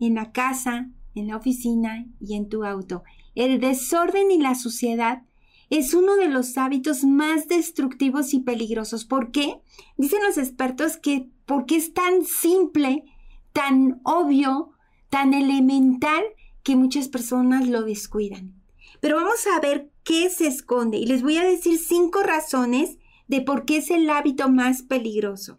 en 0.00 0.14
la 0.14 0.32
casa, 0.32 0.90
en 1.14 1.28
la 1.28 1.36
oficina 1.36 2.06
y 2.20 2.34
en 2.34 2.48
tu 2.48 2.64
auto. 2.64 3.02
El 3.34 3.60
desorden 3.60 4.30
y 4.30 4.38
la 4.38 4.54
suciedad 4.54 5.22
es 5.70 5.92
uno 5.92 6.16
de 6.16 6.28
los 6.28 6.56
hábitos 6.56 7.04
más 7.04 7.46
destructivos 7.48 8.32
y 8.32 8.40
peligrosos. 8.40 9.04
¿Por 9.04 9.30
qué? 9.30 9.60
Dicen 9.96 10.22
los 10.26 10.38
expertos 10.38 10.96
que 10.96 11.28
porque 11.44 11.76
es 11.76 11.92
tan 11.94 12.24
simple, 12.24 13.04
tan 13.52 14.00
obvio, 14.04 14.70
tan 15.10 15.34
elemental 15.34 16.24
que 16.62 16.76
muchas 16.76 17.08
personas 17.08 17.68
lo 17.68 17.82
descuidan. 17.82 18.54
Pero 19.00 19.16
vamos 19.16 19.46
a 19.46 19.60
ver 19.60 19.90
qué 20.04 20.30
se 20.30 20.46
esconde 20.46 20.98
y 20.98 21.06
les 21.06 21.22
voy 21.22 21.36
a 21.36 21.44
decir 21.44 21.78
cinco 21.78 22.22
razones 22.22 22.98
de 23.26 23.42
por 23.42 23.64
qué 23.64 23.78
es 23.78 23.90
el 23.90 24.08
hábito 24.08 24.48
más 24.48 24.82
peligroso. 24.82 25.56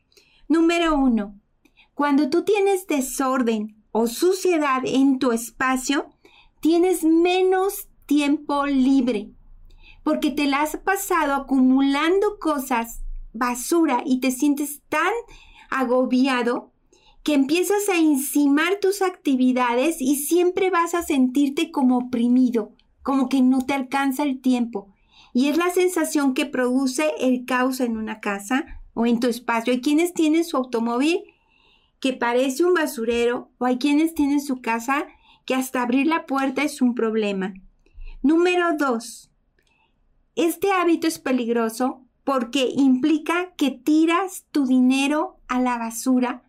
Número 0.47 0.95
uno, 0.97 1.39
cuando 1.93 2.29
tú 2.29 2.43
tienes 2.43 2.87
desorden 2.87 3.83
o 3.91 4.07
suciedad 4.07 4.81
en 4.85 5.19
tu 5.19 5.31
espacio, 5.31 6.09
tienes 6.59 7.03
menos 7.03 7.87
tiempo 8.07 8.65
libre 8.65 9.31
porque 10.09 10.31
te 10.31 10.47
la 10.47 10.63
has 10.63 10.75
pasado 10.77 11.35
acumulando 11.35 12.39
cosas, 12.39 13.03
basura, 13.31 14.01
y 14.03 14.19
te 14.21 14.31
sientes 14.31 14.81
tan 14.89 15.13
agobiado 15.69 16.71
que 17.21 17.35
empiezas 17.35 17.87
a 17.89 17.99
encimar 17.99 18.79
tus 18.81 19.03
actividades 19.03 20.01
y 20.01 20.15
siempre 20.15 20.71
vas 20.71 20.95
a 20.95 21.03
sentirte 21.03 21.69
como 21.69 21.99
oprimido, 21.99 22.71
como 23.03 23.29
que 23.29 23.43
no 23.43 23.63
te 23.67 23.75
alcanza 23.75 24.23
el 24.23 24.41
tiempo. 24.41 24.91
Y 25.31 25.49
es 25.49 25.57
la 25.57 25.69
sensación 25.69 26.33
que 26.33 26.47
produce 26.47 27.13
el 27.19 27.45
caos 27.45 27.79
en 27.79 27.95
una 27.95 28.19
casa 28.19 28.81
o 28.95 29.05
en 29.05 29.19
tu 29.19 29.27
espacio. 29.27 29.73
Hay 29.73 29.81
quienes 29.81 30.15
tienen 30.15 30.43
su 30.43 30.57
automóvil 30.57 31.21
que 31.99 32.13
parece 32.13 32.65
un 32.65 32.73
basurero 32.73 33.51
o 33.59 33.65
hay 33.65 33.77
quienes 33.77 34.15
tienen 34.15 34.41
su 34.41 34.59
casa 34.59 35.05
que 35.45 35.53
hasta 35.53 35.83
abrir 35.83 36.07
la 36.07 36.25
puerta 36.25 36.63
es 36.63 36.81
un 36.81 36.95
problema. 36.95 37.53
Número 38.23 38.75
dos, 38.75 39.28
este 40.45 40.71
hábito 40.71 41.07
es 41.07 41.19
peligroso 41.19 42.01
porque 42.23 42.69
implica 42.75 43.53
que 43.55 43.71
tiras 43.71 44.45
tu 44.51 44.65
dinero 44.65 45.37
a 45.47 45.59
la 45.59 45.77
basura 45.77 46.43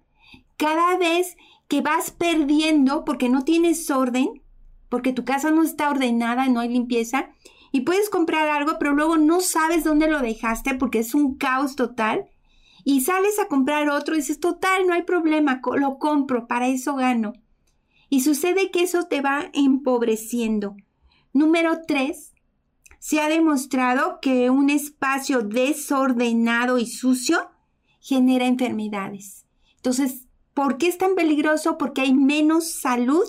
cada 0.56 0.98
vez 0.98 1.36
que 1.68 1.80
vas 1.80 2.10
perdiendo 2.10 3.04
porque 3.04 3.28
no 3.28 3.44
tienes 3.44 3.90
orden, 3.90 4.42
porque 4.88 5.12
tu 5.12 5.24
casa 5.24 5.50
no 5.50 5.62
está 5.62 5.88
ordenada, 5.88 6.48
no 6.48 6.60
hay 6.60 6.68
limpieza, 6.68 7.30
y 7.72 7.82
puedes 7.82 8.10
comprar 8.10 8.48
algo, 8.48 8.76
pero 8.78 8.92
luego 8.92 9.16
no 9.16 9.40
sabes 9.40 9.84
dónde 9.84 10.10
lo 10.10 10.20
dejaste 10.20 10.74
porque 10.74 10.98
es 10.98 11.14
un 11.14 11.36
caos 11.36 11.76
total, 11.76 12.26
y 12.84 13.02
sales 13.02 13.38
a 13.38 13.46
comprar 13.46 13.88
otro 13.88 14.14
y 14.14 14.18
dices, 14.18 14.40
total, 14.40 14.86
no 14.86 14.94
hay 14.94 15.02
problema, 15.02 15.60
lo 15.76 15.98
compro, 15.98 16.46
para 16.46 16.68
eso 16.68 16.96
gano. 16.96 17.32
Y 18.08 18.22
sucede 18.22 18.70
que 18.70 18.82
eso 18.82 19.04
te 19.04 19.20
va 19.20 19.50
empobreciendo. 19.52 20.76
Número 21.32 21.82
tres, 21.86 22.29
se 23.00 23.18
ha 23.20 23.30
demostrado 23.30 24.18
que 24.20 24.50
un 24.50 24.68
espacio 24.68 25.40
desordenado 25.40 26.76
y 26.76 26.86
sucio 26.86 27.50
genera 27.98 28.46
enfermedades. 28.46 29.46
Entonces, 29.76 30.26
¿por 30.52 30.76
qué 30.76 30.88
es 30.88 30.98
tan 30.98 31.14
peligroso? 31.14 31.78
Porque 31.78 32.02
hay 32.02 32.12
menos 32.12 32.70
salud 32.70 33.24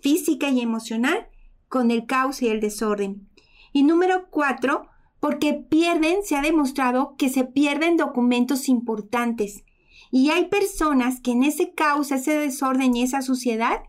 física 0.00 0.48
y 0.50 0.60
emocional 0.60 1.26
con 1.68 1.90
el 1.90 2.06
caos 2.06 2.42
y 2.42 2.48
el 2.48 2.60
desorden. 2.60 3.28
Y 3.72 3.82
número 3.82 4.28
cuatro, 4.30 4.86
porque 5.18 5.52
pierden, 5.52 6.22
se 6.22 6.36
ha 6.36 6.40
demostrado 6.40 7.16
que 7.18 7.28
se 7.28 7.42
pierden 7.42 7.96
documentos 7.96 8.68
importantes. 8.68 9.64
Y 10.12 10.30
hay 10.30 10.46
personas 10.46 11.20
que 11.20 11.32
en 11.32 11.42
ese 11.42 11.74
caos, 11.74 12.12
ese 12.12 12.38
desorden 12.38 12.94
y 12.94 13.02
esa 13.02 13.20
suciedad 13.20 13.80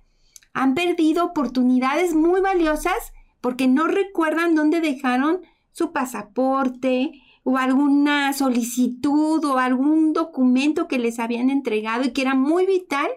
han 0.53 0.74
perdido 0.74 1.24
oportunidades 1.24 2.15
muy 2.15 2.41
valiosas 2.41 3.13
porque 3.41 3.67
no 3.67 3.88
recuerdan 3.88 4.55
dónde 4.55 4.81
dejaron 4.81 5.41
su 5.72 5.91
pasaporte 5.91 7.12
o 7.43 7.58
alguna 7.58 8.34
solicitud 8.34 9.43
o 9.46 9.58
algún 9.58 10.13
documento 10.13 10.88
que 10.88 11.00
les 11.00 11.19
habían 11.19 11.50
entregado 11.50 12.03
y 12.03 12.12
que 12.12 12.22
era 12.22 12.36
muy 12.36 12.65
vital 12.65 13.10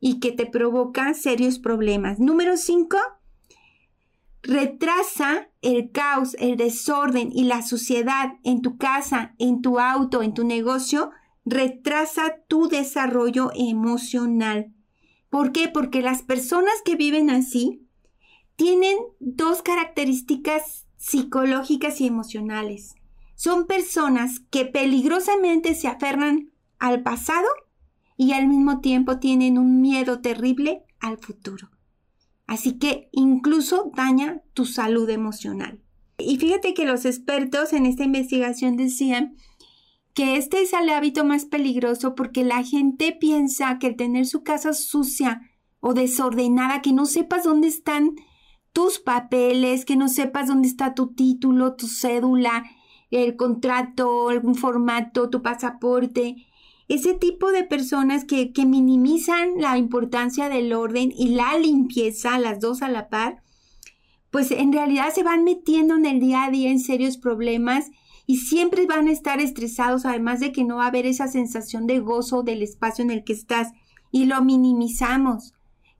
y 0.00 0.20
que 0.20 0.32
te 0.32 0.46
provoca 0.46 1.14
serios 1.14 1.58
problemas. 1.58 2.18
Número 2.18 2.56
5. 2.56 2.96
Retrasa 4.42 5.48
el 5.62 5.90
caos, 5.90 6.36
el 6.38 6.56
desorden 6.56 7.30
y 7.32 7.44
la 7.44 7.62
suciedad 7.62 8.34
en 8.44 8.62
tu 8.62 8.76
casa, 8.76 9.34
en 9.38 9.60
tu 9.60 9.80
auto, 9.80 10.22
en 10.22 10.34
tu 10.34 10.44
negocio. 10.44 11.10
Retrasa 11.44 12.36
tu 12.46 12.68
desarrollo 12.68 13.50
emocional. 13.54 14.72
¿Por 15.30 15.52
qué? 15.52 15.68
Porque 15.68 16.02
las 16.02 16.22
personas 16.22 16.74
que 16.84 16.94
viven 16.94 17.30
así 17.30 17.87
tienen 18.58 18.98
dos 19.20 19.62
características 19.62 20.88
psicológicas 20.96 22.00
y 22.00 22.08
emocionales. 22.08 22.96
Son 23.36 23.68
personas 23.68 24.40
que 24.50 24.64
peligrosamente 24.64 25.76
se 25.76 25.86
aferran 25.86 26.50
al 26.80 27.04
pasado 27.04 27.46
y 28.16 28.32
al 28.32 28.48
mismo 28.48 28.80
tiempo 28.80 29.20
tienen 29.20 29.58
un 29.58 29.80
miedo 29.80 30.20
terrible 30.20 30.82
al 30.98 31.18
futuro. 31.18 31.70
Así 32.48 32.80
que 32.80 33.08
incluso 33.12 33.92
daña 33.94 34.42
tu 34.54 34.64
salud 34.66 35.08
emocional. 35.08 35.80
Y 36.18 36.38
fíjate 36.38 36.74
que 36.74 36.84
los 36.84 37.04
expertos 37.04 37.72
en 37.72 37.86
esta 37.86 38.02
investigación 38.02 38.76
decían 38.76 39.36
que 40.14 40.36
este 40.36 40.62
es 40.62 40.72
el 40.72 40.88
hábito 40.88 41.24
más 41.24 41.44
peligroso 41.44 42.16
porque 42.16 42.42
la 42.42 42.64
gente 42.64 43.12
piensa 43.12 43.78
que 43.78 43.86
el 43.86 43.96
tener 43.96 44.26
su 44.26 44.42
casa 44.42 44.72
sucia 44.72 45.42
o 45.78 45.94
desordenada, 45.94 46.82
que 46.82 46.92
no 46.92 47.06
sepas 47.06 47.44
dónde 47.44 47.68
están 47.68 48.16
tus 48.78 49.00
papeles, 49.00 49.84
que 49.84 49.96
no 49.96 50.08
sepas 50.08 50.46
dónde 50.46 50.68
está 50.68 50.94
tu 50.94 51.08
título, 51.08 51.74
tu 51.74 51.88
cédula, 51.88 52.62
el 53.10 53.34
contrato, 53.34 54.28
algún 54.28 54.54
formato, 54.54 55.30
tu 55.30 55.42
pasaporte. 55.42 56.46
Ese 56.86 57.14
tipo 57.14 57.50
de 57.50 57.64
personas 57.64 58.24
que, 58.24 58.52
que 58.52 58.66
minimizan 58.66 59.54
la 59.56 59.78
importancia 59.78 60.48
del 60.48 60.72
orden 60.72 61.12
y 61.12 61.30
la 61.30 61.58
limpieza, 61.58 62.38
las 62.38 62.60
dos 62.60 62.80
a 62.82 62.88
la 62.88 63.08
par, 63.08 63.42
pues 64.30 64.52
en 64.52 64.72
realidad 64.72 65.12
se 65.12 65.24
van 65.24 65.42
metiendo 65.42 65.96
en 65.96 66.06
el 66.06 66.20
día 66.20 66.44
a 66.44 66.50
día 66.52 66.70
en 66.70 66.78
serios 66.78 67.16
problemas 67.16 67.90
y 68.26 68.36
siempre 68.36 68.86
van 68.86 69.08
a 69.08 69.10
estar 69.10 69.40
estresados, 69.40 70.06
además 70.06 70.38
de 70.38 70.52
que 70.52 70.62
no 70.62 70.76
va 70.76 70.84
a 70.84 70.88
haber 70.90 71.06
esa 71.06 71.26
sensación 71.26 71.88
de 71.88 71.98
gozo 71.98 72.44
del 72.44 72.62
espacio 72.62 73.02
en 73.02 73.10
el 73.10 73.24
que 73.24 73.32
estás 73.32 73.72
y 74.12 74.26
lo 74.26 74.40
minimizamos. 74.40 75.54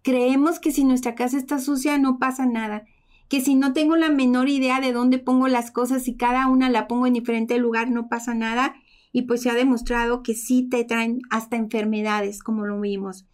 Creemos 0.08 0.58
que 0.58 0.72
si 0.72 0.84
nuestra 0.84 1.14
casa 1.14 1.36
está 1.36 1.60
sucia 1.60 1.98
no 1.98 2.18
pasa 2.18 2.46
nada, 2.46 2.86
que 3.28 3.42
si 3.42 3.54
no 3.56 3.74
tengo 3.74 3.94
la 3.94 4.08
menor 4.08 4.48
idea 4.48 4.80
de 4.80 4.94
dónde 4.94 5.18
pongo 5.18 5.48
las 5.48 5.70
cosas 5.70 6.08
y 6.08 6.16
cada 6.16 6.46
una 6.46 6.70
la 6.70 6.88
pongo 6.88 7.06
en 7.06 7.12
diferente 7.12 7.58
lugar 7.58 7.90
no 7.90 8.08
pasa 8.08 8.32
nada 8.32 8.74
y 9.12 9.24
pues 9.24 9.42
se 9.42 9.50
ha 9.50 9.54
demostrado 9.54 10.22
que 10.22 10.32
sí 10.32 10.66
te 10.66 10.82
traen 10.84 11.20
hasta 11.28 11.56
enfermedades 11.56 12.42
como 12.42 12.64
lo 12.64 12.80
vimos. 12.80 13.26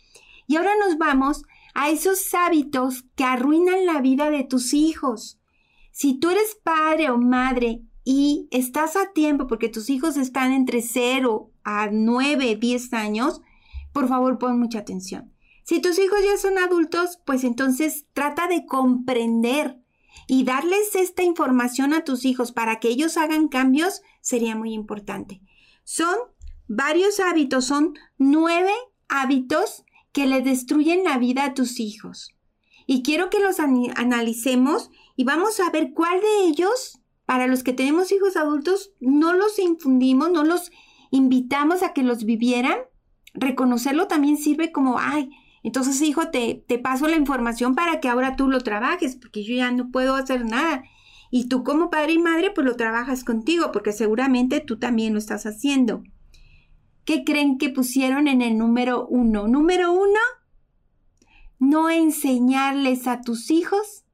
Y 0.48 0.56
ahora 0.56 0.72
nos 0.84 0.98
vamos 0.98 1.44
a 1.74 1.90
esos 1.90 2.34
hábitos 2.34 3.04
que 3.14 3.22
arruinan 3.22 3.86
la 3.86 4.00
vida 4.00 4.30
de 4.30 4.42
tus 4.42 4.74
hijos. 4.74 5.40
Si 5.92 6.18
tú 6.18 6.30
eres 6.30 6.58
padre 6.60 7.08
o 7.08 7.18
madre 7.18 7.82
y 8.02 8.48
estás 8.50 8.96
a 8.96 9.12
tiempo 9.12 9.46
porque 9.46 9.68
tus 9.68 9.90
hijos 9.90 10.16
están 10.16 10.52
entre 10.52 10.82
0 10.82 11.52
a 11.62 11.90
9, 11.92 12.56
10 12.56 12.92
años, 12.94 13.42
por 13.92 14.08
favor 14.08 14.40
pon 14.40 14.58
mucha 14.58 14.80
atención. 14.80 15.33
Si 15.64 15.80
tus 15.80 15.98
hijos 15.98 16.18
ya 16.22 16.36
son 16.36 16.58
adultos, 16.58 17.18
pues 17.24 17.42
entonces 17.42 18.04
trata 18.12 18.48
de 18.48 18.66
comprender 18.66 19.80
y 20.26 20.44
darles 20.44 20.94
esta 20.94 21.22
información 21.22 21.94
a 21.94 22.04
tus 22.04 22.24
hijos 22.24 22.52
para 22.52 22.80
que 22.80 22.88
ellos 22.88 23.16
hagan 23.16 23.48
cambios 23.48 24.02
sería 24.20 24.54
muy 24.54 24.72
importante. 24.74 25.40
Son 25.82 26.14
varios 26.68 27.18
hábitos, 27.18 27.64
son 27.64 27.94
nueve 28.18 28.72
hábitos 29.08 29.84
que 30.12 30.26
le 30.26 30.42
destruyen 30.42 31.02
la 31.02 31.18
vida 31.18 31.44
a 31.44 31.54
tus 31.54 31.80
hijos. 31.80 32.34
Y 32.86 33.02
quiero 33.02 33.30
que 33.30 33.40
los 33.40 33.58
analicemos 33.58 34.90
y 35.16 35.24
vamos 35.24 35.60
a 35.60 35.70
ver 35.70 35.92
cuál 35.94 36.20
de 36.20 36.46
ellos 36.46 37.00
para 37.24 37.46
los 37.46 37.62
que 37.62 37.72
tenemos 37.72 38.12
hijos 38.12 38.36
adultos, 38.36 38.92
no 39.00 39.32
los 39.32 39.58
infundimos, 39.58 40.30
no 40.30 40.44
los 40.44 40.70
invitamos 41.10 41.82
a 41.82 41.94
que 41.94 42.02
los 42.02 42.24
vivieran. 42.24 42.76
Reconocerlo 43.32 44.06
también 44.08 44.36
sirve 44.36 44.72
como, 44.72 44.98
ay, 44.98 45.30
entonces 45.64 46.00
hijo, 46.02 46.28
te, 46.28 46.62
te 46.68 46.78
paso 46.78 47.08
la 47.08 47.16
información 47.16 47.74
para 47.74 47.98
que 47.98 48.08
ahora 48.08 48.36
tú 48.36 48.48
lo 48.48 48.60
trabajes, 48.60 49.16
porque 49.16 49.42
yo 49.42 49.54
ya 49.56 49.72
no 49.72 49.90
puedo 49.90 50.14
hacer 50.14 50.44
nada. 50.44 50.84
Y 51.30 51.48
tú 51.48 51.64
como 51.64 51.88
padre 51.88 52.12
y 52.12 52.18
madre, 52.18 52.50
pues 52.50 52.66
lo 52.66 52.76
trabajas 52.76 53.24
contigo, 53.24 53.72
porque 53.72 53.92
seguramente 53.92 54.60
tú 54.60 54.78
también 54.78 55.14
lo 55.14 55.18
estás 55.18 55.46
haciendo. 55.46 56.04
¿Qué 57.06 57.24
creen 57.24 57.56
que 57.56 57.70
pusieron 57.70 58.28
en 58.28 58.42
el 58.42 58.58
número 58.58 59.06
uno? 59.06 59.48
Número 59.48 59.90
uno, 59.90 60.20
no 61.58 61.88
enseñarles 61.88 63.06
a 63.06 63.22
tus 63.22 63.50
hijos 63.50 64.04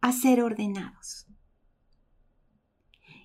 a 0.00 0.12
ser 0.12 0.42
ordenados. 0.42 1.26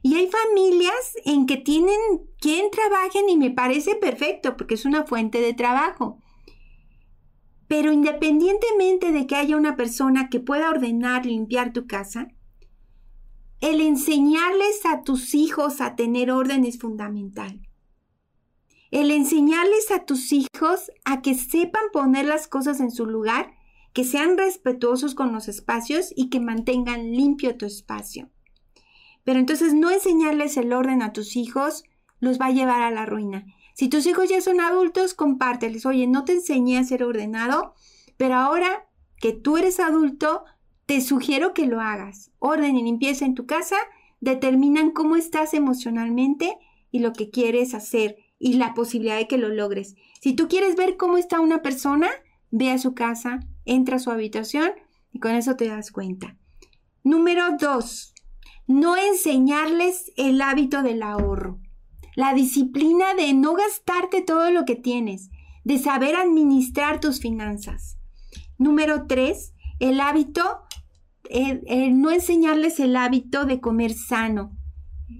Y 0.02 0.16
hay 0.16 0.28
familias 0.28 1.14
en 1.24 1.46
que 1.46 1.58
tienen 1.58 2.00
quien 2.40 2.72
trabajen 2.72 3.30
y 3.30 3.38
me 3.38 3.52
parece 3.52 3.96
perfecto 3.96 4.58
porque 4.58 4.74
es 4.74 4.86
una 4.86 5.06
fuente 5.06 5.40
de 5.40 5.54
trabajo. 5.54 6.20
Pero 7.70 7.94
independientemente 7.94 9.12
de 9.12 9.28
que 9.28 9.36
haya 9.36 9.56
una 9.56 9.78
persona 9.78 10.28
que 10.30 10.40
pueda 10.40 10.72
ordenar 10.72 11.28
limpiar 11.28 11.72
tu 11.72 11.86
casa, 11.86 12.28
el 13.62 13.80
enseñarles 13.80 14.86
a 14.86 15.04
tus 15.04 15.36
hijos 15.36 15.80
a 15.80 15.96
tener 15.96 16.32
orden 16.32 16.66
es 16.66 16.80
fundamental. 16.80 17.62
El 18.90 19.12
enseñarles 19.12 19.92
a 19.92 20.06
tus 20.06 20.34
hijos 20.34 20.92
a 21.06 21.22
que 21.22 21.36
sepan 21.36 21.84
poner 21.94 22.26
las 22.26 22.48
cosas 22.48 22.80
en 22.80 22.90
su 22.90 23.06
lugar, 23.06 23.52
que 23.94 24.04
sean 24.04 24.36
respetuosos 24.36 25.14
con 25.14 25.32
los 25.32 25.48
espacios 25.48 26.12
y 26.16 26.32
que 26.32 26.40
mantengan 26.40 27.12
limpio 27.12 27.56
tu 27.56 27.68
espacio. 27.68 28.32
Pero 29.24 29.38
entonces 29.38 29.76
no 29.76 29.92
enseñarles 29.92 30.58
el 30.58 30.74
orden 30.74 31.04
a 31.04 31.14
tus 31.14 31.36
hijos 31.36 31.84
los 32.20 32.40
va 32.42 32.48
a 32.48 32.52
llevar 32.52 32.82
a 32.82 32.90
la 32.90 33.06
ruina. 33.06 33.46
Si 33.80 33.88
tus 33.88 34.06
hijos 34.08 34.28
ya 34.28 34.42
son 34.42 34.60
adultos, 34.60 35.14
compárteles, 35.14 35.86
oye, 35.86 36.06
no 36.06 36.26
te 36.26 36.34
enseñé 36.34 36.80
a 36.80 36.84
ser 36.84 37.02
ordenado, 37.02 37.76
pero 38.18 38.36
ahora 38.36 38.90
que 39.22 39.32
tú 39.32 39.56
eres 39.56 39.80
adulto, 39.80 40.44
te 40.86 41.00
sugiero 41.00 41.54
que 41.54 41.66
lo 41.66 41.80
hagas. 41.80 42.30
Orden 42.40 42.76
y 42.76 42.84
limpieza 42.84 43.24
en 43.24 43.36
tu 43.36 43.46
casa 43.46 43.78
determinan 44.20 44.92
cómo 44.92 45.16
estás 45.16 45.54
emocionalmente 45.54 46.58
y 46.92 47.00
lo 47.00 47.14
que 47.14 47.30
quieres 47.30 47.74
hacer 47.74 48.18
y 48.38 48.56
la 48.56 48.74
posibilidad 48.74 49.16
de 49.16 49.30
que 49.30 49.38
lo 49.38 49.48
logres. 49.48 49.96
Si 50.20 50.34
tú 50.34 50.50
quieres 50.50 50.76
ver 50.76 50.98
cómo 50.98 51.18
está 51.18 51.40
una 51.40 51.62
persona, 51.62 52.10
ve 52.52 52.72
a 52.72 52.80
su 52.80 52.94
casa, 52.94 53.40
entra 53.64 53.96
a 53.96 54.00
su 54.00 54.12
habitación 54.12 54.72
y 55.14 55.20
con 55.20 55.36
eso 55.36 55.56
te 55.56 55.70
das 55.70 55.94
cuenta. 55.94 56.36
Número 57.06 57.46
dos, 57.58 58.14
no 58.68 58.98
enseñarles 58.98 60.12
el 60.18 60.42
hábito 60.42 60.84
del 60.84 61.02
ahorro, 61.02 61.62
la 62.16 62.34
disciplina 62.34 63.14
de 63.16 63.34
no 63.34 63.54
gastarte 63.54 64.22
todo 64.22 64.52
lo 64.52 64.66
que 64.66 64.76
tienes, 64.76 65.30
de 65.64 65.78
saber 65.78 66.16
administrar 66.16 67.00
tus 67.00 67.20
finanzas. 67.20 67.98
Número 68.58 69.08
tres, 69.08 69.54
el 69.80 70.00
hábito, 70.00 70.44
no 71.92 72.12
enseñarles 72.12 72.80
el 72.80 72.96
hábito 72.96 73.46
de 73.46 73.60
comer 73.60 73.94
sano, 73.94 74.52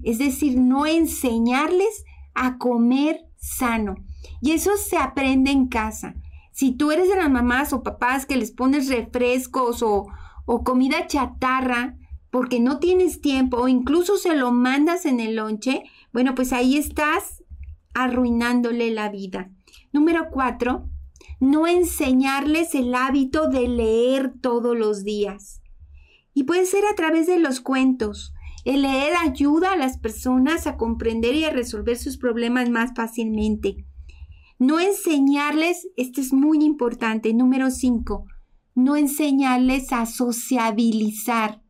es 0.02 0.18
decir, 0.18 0.58
no 0.58 0.86
enseñarles 0.86 2.04
a 2.34 2.58
comer 2.58 3.20
sano. 3.36 3.96
Y 4.40 4.52
eso 4.52 4.72
se 4.76 4.96
aprende 4.96 5.50
en 5.50 5.68
casa. 5.68 6.14
Si 6.52 6.72
tú 6.72 6.90
eres 6.90 7.08
de 7.08 7.16
las 7.16 7.30
mamás 7.30 7.72
o 7.72 7.82
papás 7.82 8.26
que 8.26 8.36
les 8.36 8.50
pones 8.50 8.88
refrescos 8.88 9.82
o, 9.82 10.06
o 10.44 10.64
comida 10.64 11.06
chatarra, 11.06 11.96
porque 12.30 12.60
no 12.60 12.78
tienes 12.78 13.20
tiempo 13.20 13.56
o 13.58 13.68
incluso 13.68 14.16
se 14.16 14.36
lo 14.36 14.52
mandas 14.52 15.04
en 15.04 15.20
el 15.20 15.36
lonche, 15.36 15.82
bueno, 16.12 16.34
pues 16.34 16.52
ahí 16.52 16.76
estás 16.76 17.42
arruinándole 17.94 18.90
la 18.90 19.08
vida. 19.08 19.50
Número 19.92 20.28
cuatro, 20.30 20.88
no 21.40 21.66
enseñarles 21.66 22.74
el 22.74 22.94
hábito 22.94 23.48
de 23.48 23.68
leer 23.68 24.32
todos 24.40 24.76
los 24.76 25.04
días. 25.04 25.62
Y 26.34 26.44
puede 26.44 26.66
ser 26.66 26.84
a 26.84 26.94
través 26.94 27.26
de 27.26 27.38
los 27.38 27.60
cuentos. 27.60 28.32
El 28.64 28.82
leer 28.82 29.14
ayuda 29.16 29.72
a 29.72 29.76
las 29.76 29.98
personas 29.98 30.66
a 30.66 30.76
comprender 30.76 31.34
y 31.34 31.44
a 31.44 31.50
resolver 31.50 31.96
sus 31.96 32.18
problemas 32.18 32.68
más 32.68 32.92
fácilmente. 32.94 33.86
No 34.58 34.78
enseñarles, 34.78 35.88
esto 35.96 36.20
es 36.20 36.34
muy 36.34 36.62
importante, 36.62 37.32
número 37.32 37.70
cinco, 37.70 38.26
no 38.74 38.96
enseñarles 38.96 39.92
a 39.92 40.04
sociabilizar. 40.04 41.62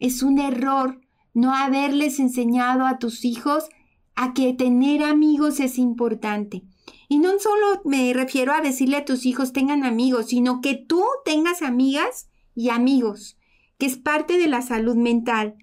Es 0.00 0.24
un 0.24 0.40
error 0.40 1.00
no 1.38 1.54
haberles 1.54 2.18
enseñado 2.18 2.84
a 2.84 2.98
tus 2.98 3.24
hijos 3.24 3.68
a 4.16 4.34
que 4.34 4.52
tener 4.54 5.04
amigos 5.04 5.60
es 5.60 5.78
importante. 5.78 6.64
Y 7.08 7.18
no 7.18 7.38
solo 7.38 7.80
me 7.84 8.12
refiero 8.12 8.52
a 8.52 8.60
decirle 8.60 8.96
a 8.96 9.04
tus 9.04 9.24
hijos 9.24 9.52
tengan 9.52 9.84
amigos, 9.84 10.26
sino 10.26 10.60
que 10.60 10.74
tú 10.74 11.04
tengas 11.24 11.62
amigas 11.62 12.28
y 12.56 12.70
amigos, 12.70 13.38
que 13.78 13.86
es 13.86 13.96
parte 13.96 14.36
de 14.36 14.48
la 14.48 14.62
salud 14.62 14.96
mental. 14.96 15.54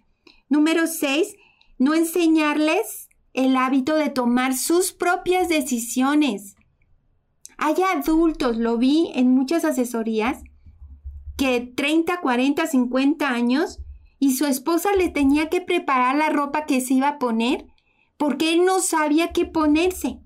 Número 0.47 0.87
6, 0.87 1.35
no 1.77 1.93
enseñarles 1.93 3.09
el 3.33 3.57
hábito 3.57 3.95
de 3.95 4.09
tomar 4.09 4.55
sus 4.55 4.93
propias 4.93 5.49
decisiones. 5.49 6.55
Hay 7.57 7.75
adultos, 7.93 8.55
lo 8.55 8.77
vi 8.77 9.11
en 9.13 9.29
muchas 9.29 9.65
asesorías, 9.65 10.41
que 11.35 11.59
30, 11.59 12.21
40, 12.21 12.65
50 12.65 13.29
años 13.29 13.81
y 14.19 14.35
su 14.35 14.45
esposa 14.45 14.89
le 14.97 15.09
tenía 15.09 15.49
que 15.49 15.61
preparar 15.61 16.15
la 16.15 16.29
ropa 16.29 16.65
que 16.65 16.81
se 16.81 16.95
iba 16.95 17.09
a 17.09 17.19
poner 17.19 17.65
porque 18.17 18.53
él 18.53 18.65
no 18.65 18.79
sabía 18.79 19.31
qué 19.31 19.45
ponerse. 19.45 20.19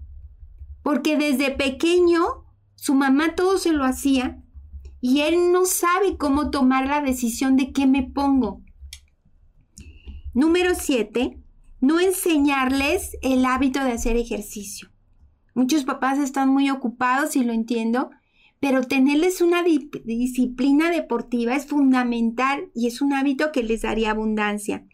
Porque 0.84 1.17
desde 1.17 1.52
pequeño 1.52 2.23
su 2.75 2.93
mamá 2.93 3.36
todo 3.36 3.58
se 3.58 3.73
lo 3.73 3.84
hacía 3.84 4.41
y 5.02 5.21
él 5.21 5.52
no 5.52 5.65
sabe 5.65 6.17
cómo 6.17 6.49
tomar 6.49 6.88
la 6.88 7.02
decisión 7.02 7.56
de 7.56 7.71
qué 7.71 7.88
me 7.88 8.04
pongo. 8.04 8.62
Número 10.34 10.75
7. 10.75 11.38
No 11.82 11.99
enseñarles 11.99 13.17
el 13.21 13.45
hábito 13.45 13.84
de 13.84 13.93
hacer 13.93 14.17
ejercicio. 14.17 14.89
Muchos 15.54 15.84
papás 15.84 16.19
están 16.19 16.49
muy 16.49 16.69
ocupados 16.69 17.36
y 17.36 17.43
lo 17.43 17.54
entiendo, 17.54 18.12
pero 18.60 18.84
tenerles 18.84 19.41
una 19.41 19.63
disciplina 19.63 20.91
deportiva 20.91 21.56
es 21.56 21.65
fundamental 21.65 22.69
y 22.76 22.88
es 22.88 23.02
un 23.02 23.13
hábito 23.13 23.52
que 23.52 23.63
les 23.63 23.84
daría 23.84 24.12
abundancia. 24.12 24.86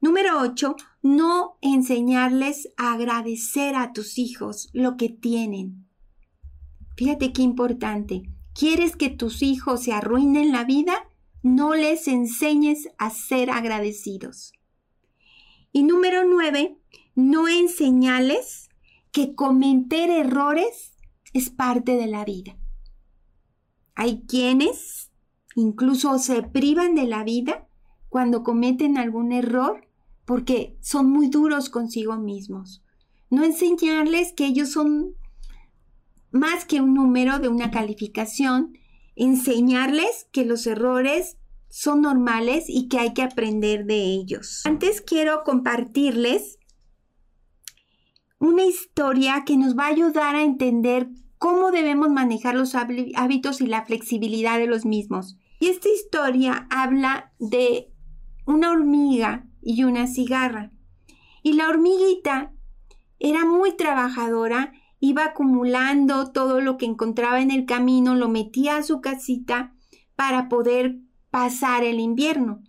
Número 0.00 0.40
8. 0.40 0.76
No 1.02 1.58
enseñarles 1.60 2.70
a 2.78 2.94
agradecer 2.94 3.74
a 3.74 3.92
tus 3.92 4.16
hijos 4.18 4.70
lo 4.72 4.96
que 4.96 5.10
tienen. 5.10 5.86
Fíjate 6.96 7.32
qué 7.34 7.42
importante. 7.42 8.22
¿Quieres 8.54 8.96
que 8.96 9.10
tus 9.10 9.42
hijos 9.42 9.84
se 9.84 9.92
arruinen 9.92 10.52
la 10.52 10.64
vida? 10.64 10.94
No 11.42 11.74
les 11.74 12.08
enseñes 12.08 12.88
a 12.98 13.10
ser 13.10 13.50
agradecidos. 13.50 14.52
Y 15.72 15.82
número 15.82 16.24
9. 16.24 16.78
No 17.14 17.48
enseñales 17.48 18.70
que 19.12 19.34
cometer 19.34 20.10
errores 20.10 20.94
es 21.34 21.50
parte 21.50 21.96
de 21.96 22.06
la 22.06 22.24
vida. 22.24 22.56
Hay 23.94 24.22
quienes 24.26 25.10
incluso 25.56 26.18
se 26.18 26.42
privan 26.42 26.94
de 26.94 27.04
la 27.04 27.24
vida 27.24 27.66
cuando 28.08 28.42
cometen 28.42 28.98
algún 28.98 29.32
error 29.32 29.86
porque 30.24 30.76
son 30.80 31.10
muy 31.10 31.28
duros 31.28 31.70
consigo 31.70 32.16
mismos. 32.16 32.82
No 33.30 33.44
enseñarles 33.44 34.32
que 34.32 34.46
ellos 34.46 34.70
son 34.70 35.14
más 36.30 36.64
que 36.64 36.80
un 36.80 36.94
número 36.94 37.38
de 37.38 37.48
una 37.48 37.70
calificación, 37.70 38.78
enseñarles 39.16 40.28
que 40.32 40.44
los 40.44 40.66
errores 40.66 41.36
son 41.68 42.02
normales 42.02 42.64
y 42.68 42.88
que 42.88 42.98
hay 42.98 43.14
que 43.14 43.22
aprender 43.22 43.86
de 43.86 44.02
ellos. 44.02 44.62
Antes 44.64 45.00
quiero 45.00 45.42
compartirles 45.44 46.58
una 48.38 48.64
historia 48.64 49.44
que 49.44 49.56
nos 49.56 49.76
va 49.76 49.84
a 49.84 49.90
ayudar 49.90 50.34
a 50.34 50.42
entender 50.42 51.08
cómo 51.40 51.70
debemos 51.70 52.10
manejar 52.10 52.54
los 52.54 52.74
hábitos 52.74 53.62
y 53.62 53.66
la 53.66 53.86
flexibilidad 53.86 54.58
de 54.58 54.66
los 54.66 54.84
mismos. 54.84 55.38
Y 55.58 55.68
esta 55.68 55.88
historia 55.88 56.66
habla 56.68 57.32
de 57.38 57.90
una 58.44 58.70
hormiga 58.70 59.46
y 59.62 59.84
una 59.84 60.06
cigarra. 60.06 60.70
Y 61.42 61.54
la 61.54 61.68
hormiguita 61.68 62.52
era 63.18 63.46
muy 63.46 63.74
trabajadora, 63.74 64.74
iba 65.00 65.24
acumulando 65.24 66.30
todo 66.30 66.60
lo 66.60 66.76
que 66.76 66.84
encontraba 66.84 67.40
en 67.40 67.50
el 67.50 67.64
camino, 67.64 68.14
lo 68.16 68.28
metía 68.28 68.76
a 68.76 68.82
su 68.82 69.00
casita 69.00 69.72
para 70.16 70.50
poder 70.50 70.98
pasar 71.30 71.84
el 71.84 72.00
invierno. 72.00 72.60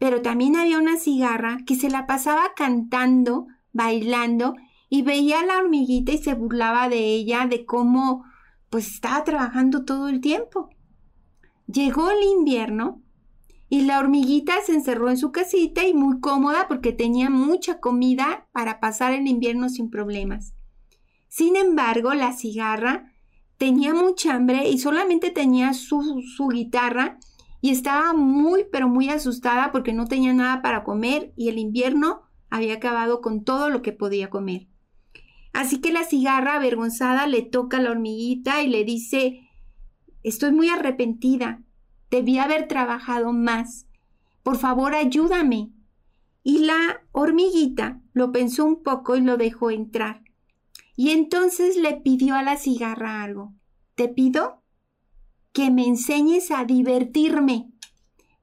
Pero 0.00 0.22
también 0.22 0.56
había 0.56 0.78
una 0.78 0.96
cigarra 0.96 1.58
que 1.64 1.76
se 1.76 1.88
la 1.88 2.08
pasaba 2.08 2.52
cantando, 2.56 3.46
bailando 3.72 4.56
y 4.88 5.02
veía 5.02 5.40
a 5.40 5.46
la 5.46 5.58
hormiguita 5.58 6.12
y 6.12 6.18
se 6.18 6.34
burlaba 6.34 6.88
de 6.88 6.98
ella, 6.98 7.46
de 7.46 7.64
cómo 7.66 8.24
pues 8.70 8.88
estaba 8.88 9.24
trabajando 9.24 9.84
todo 9.84 10.08
el 10.08 10.20
tiempo. 10.20 10.70
Llegó 11.66 12.10
el 12.10 12.22
invierno 12.22 13.02
y 13.68 13.82
la 13.82 13.98
hormiguita 13.98 14.54
se 14.64 14.72
encerró 14.72 15.10
en 15.10 15.18
su 15.18 15.30
casita 15.30 15.86
y 15.86 15.92
muy 15.92 16.20
cómoda 16.20 16.66
porque 16.68 16.92
tenía 16.92 17.28
mucha 17.28 17.80
comida 17.80 18.48
para 18.52 18.80
pasar 18.80 19.12
el 19.12 19.26
invierno 19.26 19.68
sin 19.68 19.90
problemas. 19.90 20.54
Sin 21.28 21.56
embargo, 21.56 22.14
la 22.14 22.32
cigarra 22.32 23.12
tenía 23.58 23.92
mucha 23.92 24.34
hambre 24.34 24.68
y 24.68 24.78
solamente 24.78 25.30
tenía 25.30 25.74
su, 25.74 26.22
su 26.22 26.48
guitarra 26.48 27.18
y 27.60 27.70
estaba 27.70 28.14
muy 28.14 28.64
pero 28.70 28.88
muy 28.88 29.10
asustada 29.10 29.72
porque 29.72 29.92
no 29.92 30.06
tenía 30.06 30.32
nada 30.32 30.62
para 30.62 30.84
comer 30.84 31.32
y 31.36 31.48
el 31.48 31.58
invierno 31.58 32.22
había 32.50 32.74
acabado 32.74 33.20
con 33.20 33.44
todo 33.44 33.68
lo 33.68 33.82
que 33.82 33.92
podía 33.92 34.30
comer. 34.30 34.67
Así 35.52 35.80
que 35.80 35.92
la 35.92 36.04
cigarra, 36.04 36.54
avergonzada, 36.54 37.26
le 37.26 37.42
toca 37.42 37.78
a 37.78 37.80
la 37.80 37.90
hormiguita 37.90 38.62
y 38.62 38.68
le 38.68 38.84
dice, 38.84 39.40
estoy 40.22 40.52
muy 40.52 40.68
arrepentida, 40.68 41.62
debí 42.10 42.38
haber 42.38 42.68
trabajado 42.68 43.32
más, 43.32 43.86
por 44.42 44.56
favor 44.56 44.94
ayúdame. 44.94 45.72
Y 46.42 46.60
la 46.60 47.02
hormiguita 47.12 48.00
lo 48.12 48.32
pensó 48.32 48.64
un 48.64 48.82
poco 48.82 49.16
y 49.16 49.20
lo 49.20 49.36
dejó 49.36 49.70
entrar. 49.70 50.22
Y 50.96 51.10
entonces 51.10 51.76
le 51.76 51.94
pidió 51.94 52.34
a 52.34 52.42
la 52.42 52.56
cigarra 52.56 53.22
algo. 53.22 53.54
Te 53.94 54.08
pido 54.08 54.62
que 55.52 55.70
me 55.70 55.86
enseñes 55.86 56.50
a 56.50 56.64
divertirme, 56.64 57.70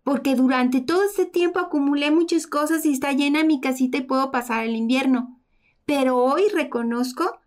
porque 0.03 0.35
durante 0.35 0.81
todo 0.81 1.03
este 1.03 1.25
tiempo 1.25 1.59
acumulé 1.59 2.11
muchas 2.11 2.45
cosas 2.45 2.85
y 2.85 2.91
está 2.91 3.13
llena 3.13 3.43
mi 3.43 3.59
casita 3.59 3.97
y 3.97 4.01
puedo 4.01 4.31
pasar 4.31 4.65
el 4.65 4.75
invierno 4.75 5.35
pero 5.86 6.17
hoy 6.17 6.43
reconozco 6.54 7.39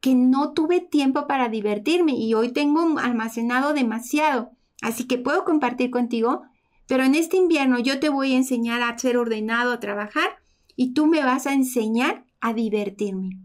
que 0.00 0.14
no 0.14 0.52
tuve 0.52 0.80
tiempo 0.80 1.26
para 1.26 1.48
divertirme 1.48 2.12
y 2.12 2.34
hoy 2.34 2.52
tengo 2.52 2.98
almacenado 2.98 3.72
demasiado. 3.72 4.50
Así 4.82 5.06
que 5.06 5.16
puedo 5.16 5.44
compartir 5.44 5.90
contigo, 5.90 6.42
pero 6.86 7.04
en 7.04 7.14
este 7.14 7.36
invierno 7.36 7.78
yo 7.78 8.00
te 8.00 8.10
voy 8.10 8.34
a 8.34 8.36
enseñar 8.36 8.82
a 8.82 8.98
ser 8.98 9.16
ordenado, 9.16 9.72
a 9.72 9.80
trabajar 9.80 10.36
y 10.76 10.92
tú 10.92 11.06
me 11.06 11.24
vas 11.24 11.46
a 11.46 11.54
enseñar 11.54 12.26
a 12.40 12.52
divertirme. 12.52 13.40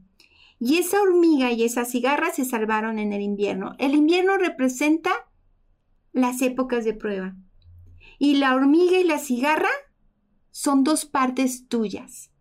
Y 0.59 0.77
esa 0.77 1.01
hormiga 1.01 1.51
y 1.53 1.63
esa 1.63 1.85
cigarra 1.85 2.31
se 2.31 2.43
salvaron 2.43 2.99
en 2.99 3.13
el 3.13 3.21
invierno. 3.21 3.75
El 3.79 3.93
invierno 3.93 4.37
representa 4.37 5.11
las 6.11 6.41
épocas 6.41 6.83
de 6.83 6.93
prueba. 6.93 7.35
Y 8.17 8.35
la 8.35 8.53
hormiga 8.53 8.97
y 8.97 9.05
la 9.05 9.19
cigarra 9.19 9.69
son 10.51 10.83
dos 10.83 11.05
partes 11.05 11.69
tuyas. 11.69 12.31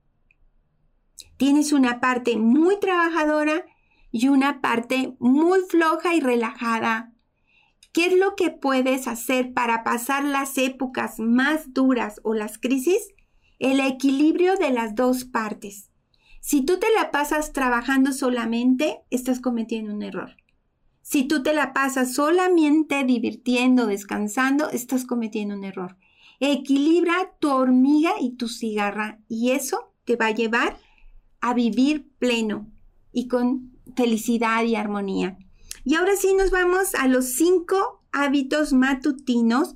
Tienes 1.39 1.73
una 1.73 2.01
parte 2.01 2.37
muy 2.37 2.81
trabajadora 2.81 3.65
y 4.11 4.27
una 4.27 4.61
parte 4.61 5.15
muy 5.21 5.61
floja 5.69 6.15
y 6.15 6.21
relajada. 6.21 7.13
¿Qué 7.93 8.07
es 8.07 8.19
lo 8.19 8.35
que 8.35 8.51
puedes 8.51 9.07
hacer 9.07 9.55
para 9.55 9.85
pasar 9.85 10.25
las 10.25 10.59
épocas 10.59 11.21
más 11.21 11.73
duras 11.73 12.21
o 12.25 12.35
las 12.35 12.59
crisis? 12.59 13.15
El 13.61 13.79
equilibrio 13.79 14.57
de 14.57 14.73
las 14.73 14.97
dos 14.97 15.25
partes. 15.25 15.91
Si 16.41 16.63
tú 16.63 16.81
te 16.81 16.89
la 16.97 17.13
pasas 17.13 17.53
trabajando 17.53 18.13
solamente, 18.13 18.99
estás 19.11 19.41
cometiendo 19.41 19.95
un 19.95 20.03
error. 20.03 20.37
Si 21.03 21.23
tú 21.23 21.45
te 21.45 21.55
la 21.55 21.73
pasas 21.73 22.15
solamente 22.15 23.05
divirtiendo, 23.05 23.87
descansando, 23.87 24.71
estás 24.71 25.05
cometiendo 25.05 25.55
un 25.55 25.63
error. 25.63 25.97
Equilibra 26.41 27.33
tu 27.39 27.51
hormiga 27.51 28.11
y 28.21 28.37
tu 28.37 28.49
cigarra 28.49 29.21
y 29.29 29.53
eso 29.53 29.95
te 30.05 30.17
va 30.17 30.27
a 30.27 30.35
llevar 30.35 30.79
a 31.41 31.55
vivir 31.55 32.11
pleno 32.19 32.67
y 33.13 33.29
con 33.29 33.73
felicidad 33.97 34.65
y 34.65 34.75
armonía. 34.75 35.39
Y 35.85 35.95
ahora 35.95 36.17
sí 36.17 36.35
nos 36.35 36.51
vamos 36.51 36.95
a 36.95 37.09
los 37.09 37.27
cinco 37.27 38.03
hábitos 38.13 38.73
matutinos 38.73 39.75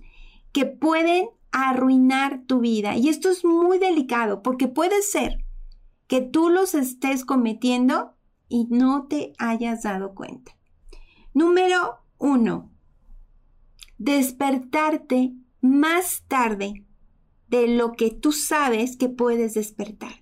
que 0.53 0.67
pueden 0.67 1.29
arruinar 1.51 2.43
tu 2.47 2.61
vida. 2.61 2.97
Y 2.97 3.09
esto 3.09 3.31
es 3.31 3.45
muy 3.45 3.79
delicado 3.79 4.43
porque 4.43 4.69
puede 4.69 5.03
ser 5.03 5.45
que 6.07 6.21
tú 6.21 6.51
los 6.51 6.75
estés 6.75 7.25
cometiendo 7.25 8.15
y 8.49 8.67
no 8.71 9.07
te 9.07 9.33
hayas 9.39 9.83
dado 9.83 10.15
cuenta. 10.15 10.57
Número 11.33 11.99
uno, 12.19 12.71
despertarte 13.99 15.33
más 15.61 16.25
tarde 16.29 16.85
de 17.49 17.69
lo 17.69 17.93
que 17.93 18.11
tú 18.11 18.33
sabes 18.33 18.97
que 18.97 19.09
puedes 19.09 19.55
despertar. 19.55 20.22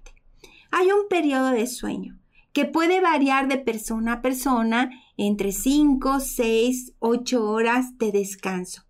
Hay 0.70 0.90
un 0.92 1.08
periodo 1.08 1.50
de 1.50 1.66
sueño 1.66 2.18
que 2.52 2.64
puede 2.64 3.00
variar 3.00 3.48
de 3.48 3.58
persona 3.58 4.14
a 4.14 4.22
persona 4.22 4.90
entre 5.16 5.52
5, 5.52 6.20
6, 6.20 6.94
8 6.98 7.44
horas 7.44 7.98
de 7.98 8.12
descanso. 8.12 8.84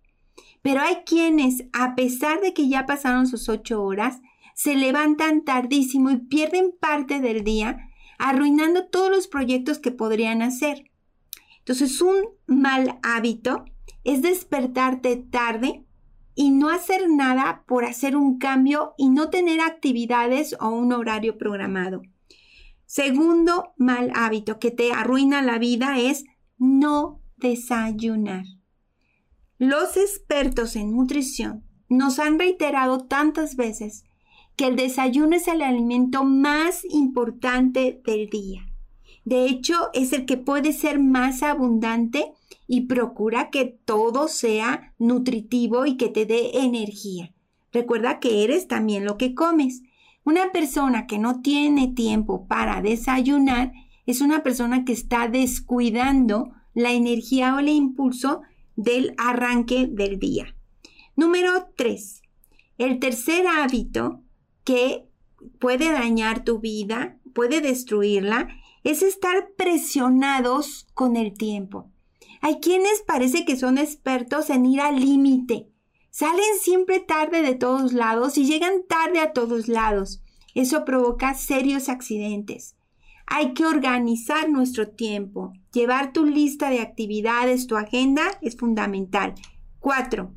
Pero 0.61 0.81
hay 0.81 0.97
quienes, 1.05 1.65
a 1.73 1.95
pesar 1.95 2.41
de 2.41 2.53
que 2.53 2.69
ya 2.69 2.85
pasaron 2.85 3.27
sus 3.27 3.49
8 3.49 3.83
horas, 3.83 4.21
se 4.53 4.75
levantan 4.75 5.43
tardísimo 5.43 6.11
y 6.11 6.17
pierden 6.17 6.71
parte 6.79 7.19
del 7.19 7.43
día, 7.43 7.77
arruinando 8.19 8.87
todos 8.87 9.09
los 9.09 9.27
proyectos 9.27 9.79
que 9.79 9.91
podrían 9.91 10.41
hacer. 10.41 10.91
Entonces, 11.59 12.01
un 12.01 12.15
mal 12.47 12.99
hábito 13.01 13.65
es 14.03 14.21
despertarte 14.21 15.15
tarde 15.15 15.83
y 16.35 16.51
no 16.51 16.69
hacer 16.69 17.09
nada 17.09 17.63
por 17.67 17.85
hacer 17.85 18.15
un 18.15 18.37
cambio 18.37 18.93
y 18.97 19.09
no 19.09 19.29
tener 19.29 19.59
actividades 19.61 20.55
o 20.59 20.69
un 20.69 20.93
horario 20.93 21.37
programado. 21.37 22.01
Segundo 22.85 23.73
mal 23.77 24.11
hábito 24.15 24.59
que 24.59 24.71
te 24.71 24.91
arruina 24.91 25.41
la 25.41 25.59
vida 25.59 25.99
es 25.99 26.25
no 26.57 27.21
desayunar. 27.37 28.45
Los 29.57 29.95
expertos 29.97 30.75
en 30.75 30.91
nutrición 30.95 31.63
nos 31.87 32.19
han 32.19 32.39
reiterado 32.39 33.05
tantas 33.05 33.55
veces 33.55 34.03
que 34.55 34.67
el 34.67 34.75
desayuno 34.75 35.35
es 35.35 35.47
el 35.47 35.61
alimento 35.61 36.23
más 36.23 36.83
importante 36.89 38.01
del 38.05 38.29
día. 38.29 38.65
De 39.23 39.45
hecho, 39.45 39.89
es 39.93 40.13
el 40.13 40.25
que 40.25 40.37
puede 40.37 40.73
ser 40.73 40.99
más 40.99 41.43
abundante 41.43 42.33
y 42.73 42.85
procura 42.85 43.49
que 43.49 43.65
todo 43.65 44.29
sea 44.29 44.93
nutritivo 44.97 45.85
y 45.85 45.97
que 45.97 46.07
te 46.07 46.25
dé 46.25 46.59
energía. 46.59 47.33
Recuerda 47.73 48.21
que 48.21 48.45
eres 48.45 48.69
también 48.69 49.03
lo 49.03 49.17
que 49.17 49.35
comes. 49.35 49.81
Una 50.23 50.53
persona 50.53 51.05
que 51.05 51.19
no 51.19 51.41
tiene 51.41 51.89
tiempo 51.89 52.47
para 52.47 52.81
desayunar 52.81 53.73
es 54.05 54.21
una 54.21 54.41
persona 54.41 54.85
que 54.85 54.93
está 54.93 55.27
descuidando 55.27 56.53
la 56.73 56.93
energía 56.93 57.53
o 57.55 57.59
el 57.59 57.67
impulso 57.67 58.41
del 58.77 59.15
arranque 59.17 59.89
del 59.91 60.17
día. 60.17 60.55
Número 61.17 61.73
3. 61.75 62.21
El 62.77 62.99
tercer 62.99 63.47
hábito 63.47 64.21
que 64.63 65.09
puede 65.59 65.91
dañar 65.91 66.45
tu 66.45 66.59
vida, 66.59 67.17
puede 67.33 67.59
destruirla, 67.59 68.47
es 68.85 69.03
estar 69.03 69.51
presionados 69.57 70.87
con 70.93 71.17
el 71.17 71.33
tiempo. 71.33 71.90
Hay 72.41 72.59
quienes 72.59 73.03
parece 73.05 73.45
que 73.45 73.55
son 73.55 73.77
expertos 73.77 74.49
en 74.49 74.65
ir 74.65 74.81
al 74.81 74.99
límite. 74.99 75.69
Salen 76.09 76.59
siempre 76.59 76.99
tarde 76.99 77.43
de 77.43 77.55
todos 77.55 77.93
lados 77.93 78.37
y 78.37 78.45
llegan 78.45 78.83
tarde 78.87 79.19
a 79.19 79.31
todos 79.31 79.67
lados. 79.67 80.23
Eso 80.55 80.83
provoca 80.83 81.35
serios 81.35 81.87
accidentes. 81.87 82.75
Hay 83.27 83.53
que 83.53 83.65
organizar 83.65 84.49
nuestro 84.49 84.89
tiempo. 84.89 85.53
Llevar 85.71 86.11
tu 86.11 86.25
lista 86.25 86.69
de 86.69 86.81
actividades, 86.81 87.67
tu 87.67 87.77
agenda 87.77 88.23
es 88.41 88.57
fundamental. 88.57 89.35
4. 89.79 90.33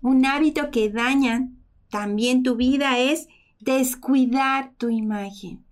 Un 0.00 0.24
hábito 0.24 0.70
que 0.70 0.88
daña 0.88 1.50
también 1.90 2.42
tu 2.42 2.56
vida 2.56 2.98
es 2.98 3.28
descuidar 3.60 4.72
tu 4.78 4.88
imagen. 4.88 5.65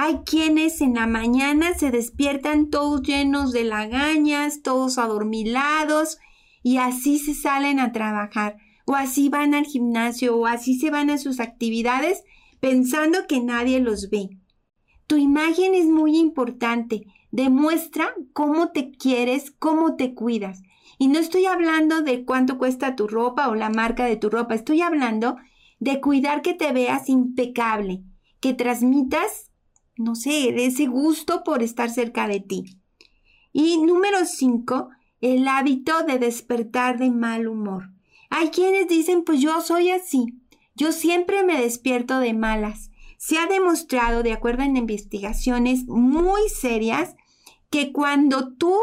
Hay 0.00 0.20
quienes 0.24 0.80
en 0.80 0.94
la 0.94 1.08
mañana 1.08 1.74
se 1.74 1.90
despiertan 1.90 2.70
todos 2.70 3.02
llenos 3.02 3.50
de 3.50 3.64
lagañas, 3.64 4.62
todos 4.62 4.96
adormilados 4.96 6.18
y 6.62 6.76
así 6.76 7.18
se 7.18 7.34
salen 7.34 7.80
a 7.80 7.90
trabajar 7.90 8.58
o 8.84 8.94
así 8.94 9.28
van 9.28 9.54
al 9.54 9.64
gimnasio 9.64 10.36
o 10.36 10.46
así 10.46 10.78
se 10.78 10.90
van 10.90 11.10
a 11.10 11.18
sus 11.18 11.40
actividades 11.40 12.22
pensando 12.60 13.26
que 13.26 13.40
nadie 13.40 13.80
los 13.80 14.08
ve. 14.08 14.28
Tu 15.08 15.16
imagen 15.16 15.74
es 15.74 15.86
muy 15.86 16.16
importante. 16.16 17.02
Demuestra 17.32 18.14
cómo 18.32 18.70
te 18.70 18.92
quieres, 18.92 19.50
cómo 19.50 19.96
te 19.96 20.14
cuidas. 20.14 20.62
Y 20.98 21.08
no 21.08 21.18
estoy 21.18 21.46
hablando 21.46 22.02
de 22.02 22.24
cuánto 22.24 22.56
cuesta 22.56 22.94
tu 22.94 23.08
ropa 23.08 23.48
o 23.48 23.56
la 23.56 23.68
marca 23.68 24.04
de 24.04 24.14
tu 24.14 24.30
ropa. 24.30 24.54
Estoy 24.54 24.80
hablando 24.80 25.38
de 25.80 26.00
cuidar 26.00 26.40
que 26.42 26.54
te 26.54 26.72
veas 26.72 27.08
impecable, 27.08 28.04
que 28.38 28.54
transmitas 28.54 29.47
no 29.98 30.14
sé, 30.14 30.64
ese 30.64 30.86
gusto 30.86 31.42
por 31.44 31.62
estar 31.62 31.90
cerca 31.90 32.28
de 32.28 32.40
ti. 32.40 32.78
Y 33.52 33.78
número 33.78 34.24
cinco, 34.24 34.90
el 35.20 35.48
hábito 35.48 36.04
de 36.04 36.18
despertar 36.18 36.98
de 36.98 37.10
mal 37.10 37.48
humor. 37.48 37.90
Hay 38.30 38.50
quienes 38.50 38.88
dicen, 38.88 39.24
pues 39.24 39.40
yo 39.40 39.60
soy 39.60 39.90
así, 39.90 40.38
yo 40.74 40.92
siempre 40.92 41.42
me 41.42 41.60
despierto 41.60 42.20
de 42.20 42.34
malas. 42.34 42.90
Se 43.16 43.36
ha 43.38 43.46
demostrado, 43.46 44.22
de 44.22 44.32
acuerdo 44.32 44.62
en 44.62 44.76
investigaciones 44.76 45.86
muy 45.88 46.48
serias, 46.48 47.16
que 47.68 47.92
cuando 47.92 48.54
tú 48.54 48.76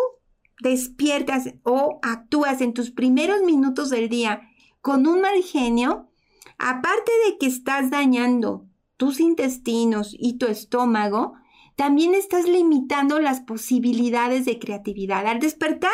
despiertas 0.60 1.54
o 1.64 2.00
actúas 2.02 2.60
en 2.60 2.74
tus 2.74 2.92
primeros 2.92 3.42
minutos 3.44 3.90
del 3.90 4.10
día 4.10 4.42
con 4.82 5.08
un 5.08 5.22
mal 5.22 5.42
genio, 5.42 6.10
aparte 6.58 7.12
de 7.26 7.38
que 7.38 7.46
estás 7.46 7.90
dañando 7.90 8.65
tus 8.98 9.20
intestinos 9.20 10.16
y 10.18 10.38
tu 10.38 10.48
estómago, 10.48 11.34
también 11.76 12.14
estás 12.16 12.48
limitando 12.48 13.20
las 13.20 13.42
posibilidades 13.42 14.46
de 14.46 14.60
creatividad. 14.60 15.28
Al 15.28 15.40
despertar 15.40 15.92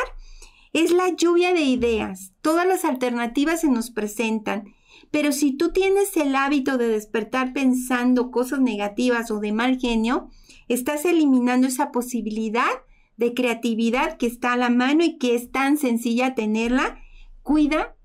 es 0.74 0.92
la 0.92 1.10
lluvia 1.10 1.54
de 1.54 1.62
ideas, 1.62 2.34
todas 2.42 2.68
las 2.68 2.86
alternativas 2.86 3.62
se 3.62 3.70
nos 3.70 3.92
presentan, 3.92 4.66
pero 5.10 5.32
si 5.32 5.52
tú 5.52 5.72
tienes 5.72 6.16
el 6.16 6.36
hábito 6.36 6.78
de 6.78 6.88
despertar 6.88 7.54
pensando 7.54 8.32
cosas 8.32 8.62
negativas 8.62 9.32
o 9.32 9.40
de 9.40 9.52
mal 9.52 9.80
genio, 9.80 10.30
estás 10.68 11.06
eliminando 11.06 11.68
esa 11.68 11.92
posibilidad 11.92 12.70
de 13.18 13.34
creatividad 13.34 14.18
que 14.18 14.28
está 14.28 14.54
a 14.54 14.58
la 14.58 14.70
mano 14.70 15.04
y 15.04 15.18
que 15.18 15.36
es 15.36 15.52
tan 15.52 15.78
sencilla 15.78 16.34
tenerla. 16.34 17.00
Cuida 17.42 17.96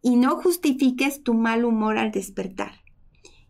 y 0.00 0.16
no 0.16 0.36
justifiques 0.36 1.22
tu 1.22 1.34
mal 1.34 1.64
humor 1.64 1.98
al 1.98 2.12
despertar. 2.12 2.83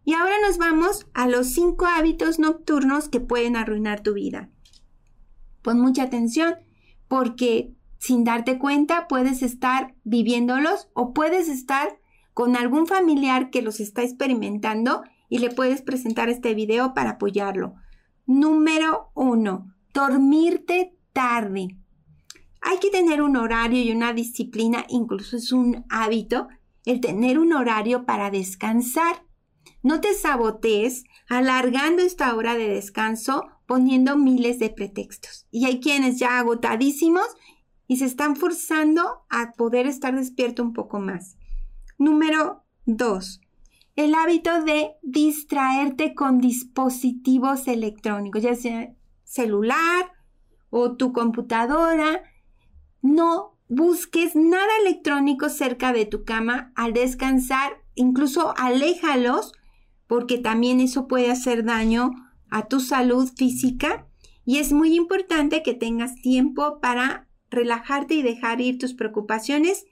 Y 0.05 0.15
ahora 0.15 0.35
nos 0.47 0.59
vamos 0.59 1.07
a 1.15 1.27
los 1.27 1.49
cinco 1.49 1.87
hábitos 1.87 2.39
nocturnos 2.39 3.09
que 3.09 3.21
pueden 3.21 3.57
arruinar 3.57 4.03
tu 4.03 4.15
vida. 4.15 4.51
Pon 5.63 5.81
mucha 5.81 6.03
atención 6.03 6.57
porque 7.09 7.75
sin 7.99 8.25
darte 8.25 8.59
cuenta 8.59 9.09
puedes 9.09 9.43
estar 9.43 9.95
viviéndolos 10.05 10.89
o 10.93 11.15
puedes 11.15 11.49
estar 11.49 11.99
con 12.35 12.57
algún 12.57 12.87
familiar 12.87 13.51
que 13.51 13.63
los 13.63 13.81
está 13.81 14.03
experimentando 14.03 15.03
y 15.31 15.39
le 15.39 15.51
puedes 15.51 15.81
presentar 15.81 16.29
este 16.29 16.55
video 16.55 16.93
para 16.93 17.13
apoyarlo. 17.13 17.77
Número 18.27 19.11
uno, 19.15 19.75
dormirte 19.93 20.95
tarde. 21.13 21.79
Hay 22.61 22.79
que 22.79 22.91
tener 22.91 23.23
un 23.23 23.37
horario 23.37 23.83
y 23.83 23.93
una 23.93 24.13
disciplina, 24.13 24.85
incluso 24.89 25.37
es 25.37 25.53
un 25.53 25.85
hábito, 25.89 26.49
el 26.85 27.01
tener 27.01 27.39
un 27.39 27.53
horario 27.53 28.05
para 28.05 28.31
descansar. 28.31 29.25
No 29.85 30.01
te 30.01 30.15
sabotees 30.15 31.05
alargando 31.29 32.03
esta 32.03 32.35
hora 32.35 32.55
de 32.55 32.71
descanso 32.71 33.45
poniendo 33.67 34.17
miles 34.17 34.59
de 34.59 34.71
pretextos. 34.71 35.47
Y 35.51 35.67
hay 35.67 35.79
quienes 35.79 36.19
ya 36.19 36.39
agotadísimos 36.39 37.27
y 37.87 37.99
se 37.99 38.07
están 38.07 38.35
forzando 38.35 39.27
a 39.29 39.53
poder 39.53 39.87
estar 39.87 40.17
despierto 40.17 40.63
un 40.63 40.73
poco 40.73 41.01
más. 41.01 41.37
Número 41.99 42.65
2. 42.87 43.43
El 43.97 44.15
hábito 44.15 44.65
de 44.65 44.93
distraerte 45.03 46.15
con 46.15 46.41
dispositivos 46.41 47.69
electrónicos, 47.69 48.43
ya 48.43 48.55
sea 48.55 48.95
celular 49.23 50.13
o 50.71 50.97
tu 50.97 51.13
computadora. 51.13 52.23
No 53.03 53.59
busques 53.69 54.35
nada 54.35 54.79
electrónico 54.81 55.51
cerca 55.51 55.93
de 55.93 56.07
tu 56.07 56.25
cama 56.25 56.73
al 56.75 56.95
descansar, 56.95 57.83
incluso 57.95 58.55
aléjalos 58.57 59.53
porque 60.15 60.39
también 60.39 60.79
eso 60.79 61.09
puede 61.09 61.29
hacer 61.29 61.65
daño 61.65 62.13
a 62.49 62.69
tu 62.69 62.79
salud 62.79 63.29
física 63.35 64.07
y 64.45 64.59
es 64.59 64.73
muy 64.73 64.95
importante 64.95 65.65
que 65.65 65.75
tengas 65.75 66.15
tiempo 66.15 66.79
para 66.81 67.27
relajarte 67.51 68.15
y 68.15 68.23
dejar 68.23 68.61
ir 68.61 68.79
tus 68.79 68.95
preocupaciones 68.95 69.87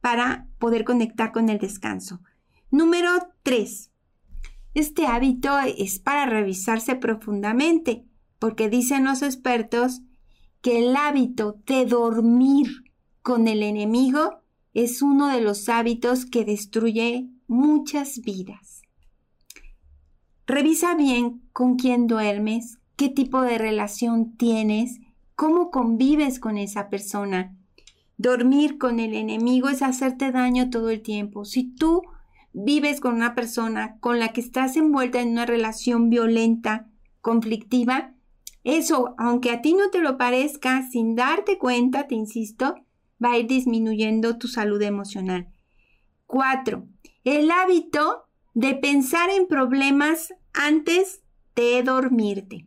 para 0.00 0.48
poder 0.58 0.82
conectar 0.82 1.30
con 1.30 1.48
el 1.48 1.58
descanso. 1.58 2.18
Número 2.72 3.08
3. 3.44 3.92
Este 4.74 5.06
hábito 5.06 5.56
es 5.60 6.00
para 6.00 6.26
revisarse 6.26 6.96
profundamente 6.96 8.04
porque 8.40 8.68
dicen 8.68 9.04
los 9.04 9.22
expertos 9.22 10.00
que 10.60 10.80
el 10.80 10.96
hábito 10.96 11.62
de 11.66 11.86
dormir 11.86 12.66
con 13.22 13.46
el 13.46 13.62
enemigo 13.62 14.42
es 14.74 15.02
uno 15.02 15.28
de 15.28 15.40
los 15.40 15.68
hábitos 15.68 16.26
que 16.26 16.44
destruye 16.44 17.28
muchas 17.46 18.18
vidas. 18.22 18.77
Revisa 20.48 20.94
bien 20.94 21.42
con 21.52 21.76
quién 21.76 22.06
duermes, 22.06 22.78
qué 22.96 23.10
tipo 23.10 23.42
de 23.42 23.58
relación 23.58 24.34
tienes, 24.38 24.98
cómo 25.34 25.70
convives 25.70 26.40
con 26.40 26.56
esa 26.56 26.88
persona. 26.88 27.54
Dormir 28.16 28.78
con 28.78 28.98
el 28.98 29.12
enemigo 29.12 29.68
es 29.68 29.82
hacerte 29.82 30.32
daño 30.32 30.70
todo 30.70 30.88
el 30.88 31.02
tiempo. 31.02 31.44
Si 31.44 31.64
tú 31.64 32.00
vives 32.54 33.02
con 33.02 33.14
una 33.14 33.34
persona 33.34 33.98
con 34.00 34.18
la 34.18 34.28
que 34.28 34.40
estás 34.40 34.78
envuelta 34.78 35.20
en 35.20 35.32
una 35.32 35.44
relación 35.44 36.08
violenta, 36.08 36.88
conflictiva, 37.20 38.14
eso, 38.64 39.14
aunque 39.18 39.50
a 39.50 39.60
ti 39.60 39.74
no 39.74 39.90
te 39.90 39.98
lo 39.98 40.16
parezca, 40.16 40.88
sin 40.90 41.14
darte 41.14 41.58
cuenta, 41.58 42.06
te 42.06 42.14
insisto, 42.14 42.74
va 43.22 43.32
a 43.32 43.38
ir 43.38 43.48
disminuyendo 43.48 44.38
tu 44.38 44.48
salud 44.48 44.80
emocional. 44.80 45.48
Cuatro, 46.24 46.88
el 47.24 47.50
hábito 47.50 48.27
de 48.58 48.74
pensar 48.74 49.30
en 49.30 49.46
problemas 49.46 50.34
antes 50.52 51.22
de 51.54 51.80
dormirte. 51.84 52.66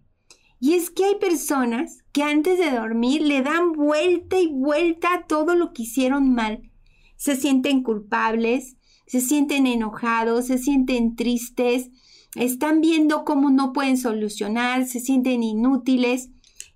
Y 0.57 0.75
es 0.75 0.89
que 0.89 1.03
hay 1.03 1.15
personas 1.15 2.05
que 2.13 2.23
antes 2.23 2.57
de 2.59 2.71
dormir 2.71 3.21
le 3.23 3.41
dan 3.41 3.73
vuelta 3.73 4.39
y 4.39 4.47
vuelta 4.47 5.13
a 5.13 5.27
todo 5.27 5.53
lo 5.53 5.73
que 5.73 5.83
hicieron 5.83 6.33
mal. 6.33 6.71
Se 7.17 7.35
sienten 7.35 7.83
culpables, 7.83 8.77
se 9.05 9.19
sienten 9.19 9.67
enojados, 9.67 10.47
se 10.47 10.59
sienten 10.59 11.17
tristes, 11.17 11.89
están 12.35 12.79
viendo 12.79 13.25
cómo 13.25 13.49
no 13.49 13.73
pueden 13.73 13.97
solucionar, 13.97 14.85
se 14.87 15.01
sienten 15.01 15.43
inútiles. 15.43 16.29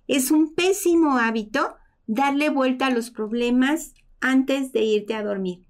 Es 0.08 0.30
un 0.30 0.54
pésimo 0.54 1.16
hábito 1.16 1.74
darle 2.06 2.50
vuelta 2.50 2.88
a 2.88 2.90
los 2.90 3.10
problemas 3.10 3.94
antes 4.20 4.72
de 4.72 4.84
irte 4.84 5.14
a 5.14 5.22
dormir. 5.22 5.65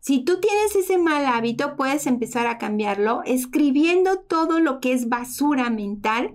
Si 0.00 0.24
tú 0.24 0.40
tienes 0.40 0.74
ese 0.76 0.96
mal 0.96 1.26
hábito, 1.26 1.76
puedes 1.76 2.06
empezar 2.06 2.46
a 2.46 2.56
cambiarlo 2.56 3.22
escribiendo 3.24 4.18
todo 4.20 4.58
lo 4.58 4.80
que 4.80 4.94
es 4.94 5.10
basura 5.10 5.68
mental 5.68 6.34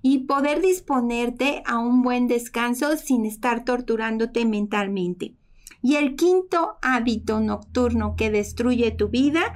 y 0.00 0.20
poder 0.20 0.62
disponerte 0.62 1.62
a 1.66 1.78
un 1.78 2.02
buen 2.02 2.28
descanso 2.28 2.96
sin 2.96 3.26
estar 3.26 3.64
torturándote 3.64 4.46
mentalmente. 4.46 5.34
Y 5.82 5.96
el 5.96 6.16
quinto 6.16 6.78
hábito 6.80 7.40
nocturno 7.40 8.16
que 8.16 8.30
destruye 8.30 8.90
tu 8.90 9.08
vida 9.08 9.54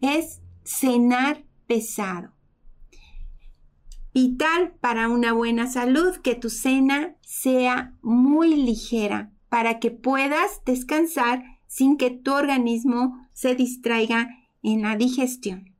es 0.00 0.40
cenar 0.64 1.44
pesado. 1.66 2.32
Vital 4.14 4.72
para 4.80 5.08
una 5.08 5.34
buena 5.34 5.66
salud 5.66 6.16
que 6.16 6.34
tu 6.34 6.48
cena 6.48 7.16
sea 7.20 7.92
muy 8.00 8.54
ligera 8.54 9.30
para 9.50 9.78
que 9.78 9.90
puedas 9.90 10.62
descansar 10.64 11.55
sin 11.76 11.98
que 11.98 12.10
tu 12.10 12.32
organismo 12.32 13.28
se 13.34 13.54
distraiga 13.54 14.30
en 14.62 14.80
la 14.80 14.96
digestión. 14.96 15.74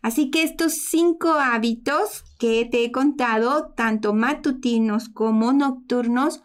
Así 0.00 0.30
que 0.30 0.44
estos 0.44 0.74
cinco 0.74 1.30
hábitos 1.30 2.22
que 2.38 2.64
te 2.70 2.84
he 2.84 2.92
contado, 2.92 3.72
tanto 3.76 4.14
matutinos 4.14 5.08
como 5.08 5.52
nocturnos, 5.52 6.40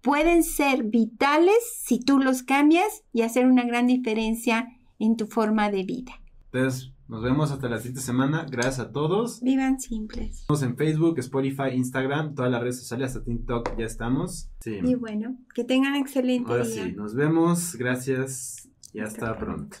pueden 0.00 0.42
ser 0.42 0.84
vitales 0.84 1.58
si 1.84 2.00
tú 2.00 2.18
los 2.18 2.42
cambias 2.42 3.04
y 3.12 3.20
hacer 3.20 3.44
una 3.44 3.64
gran 3.64 3.88
diferencia 3.88 4.68
en 4.98 5.18
tu 5.18 5.26
forma 5.26 5.70
de 5.70 5.82
vida. 5.82 6.12
Nos 7.08 7.22
vemos 7.22 7.52
hasta 7.52 7.68
la 7.68 7.78
siguiente 7.78 8.00
semana. 8.00 8.46
Gracias 8.50 8.80
a 8.80 8.92
todos. 8.92 9.40
Vivan 9.40 9.80
simples. 9.80 10.40
Estamos 10.40 10.62
en 10.62 10.76
Facebook, 10.76 11.18
Spotify, 11.18 11.70
Instagram, 11.74 12.34
todas 12.34 12.50
las 12.50 12.60
redes 12.60 12.78
sociales, 12.78 13.08
hasta 13.08 13.24
TikTok 13.24 13.76
ya 13.78 13.84
estamos. 13.84 14.50
Sí. 14.60 14.80
Y 14.82 14.94
bueno, 14.94 15.36
que 15.54 15.64
tengan 15.64 15.94
excelente 15.96 16.50
Ahora 16.50 16.64
día. 16.64 16.84
sí, 16.84 16.92
nos 16.92 17.14
vemos. 17.14 17.76
Gracias 17.76 18.68
y 18.92 19.00
hasta, 19.00 19.30
hasta 19.30 19.38
pronto. 19.38 19.76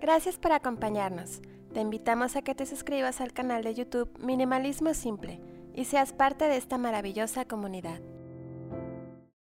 Gracias 0.00 0.38
por 0.38 0.52
acompañarnos. 0.52 1.40
Te 1.72 1.80
invitamos 1.80 2.36
a 2.36 2.42
que 2.42 2.54
te 2.54 2.64
suscribas 2.64 3.20
al 3.20 3.32
canal 3.32 3.62
de 3.62 3.74
YouTube 3.74 4.10
Minimalismo 4.24 4.94
Simple 4.94 5.40
y 5.74 5.84
seas 5.84 6.12
parte 6.12 6.44
de 6.46 6.56
esta 6.56 6.78
maravillosa 6.78 7.44
comunidad. 7.44 8.00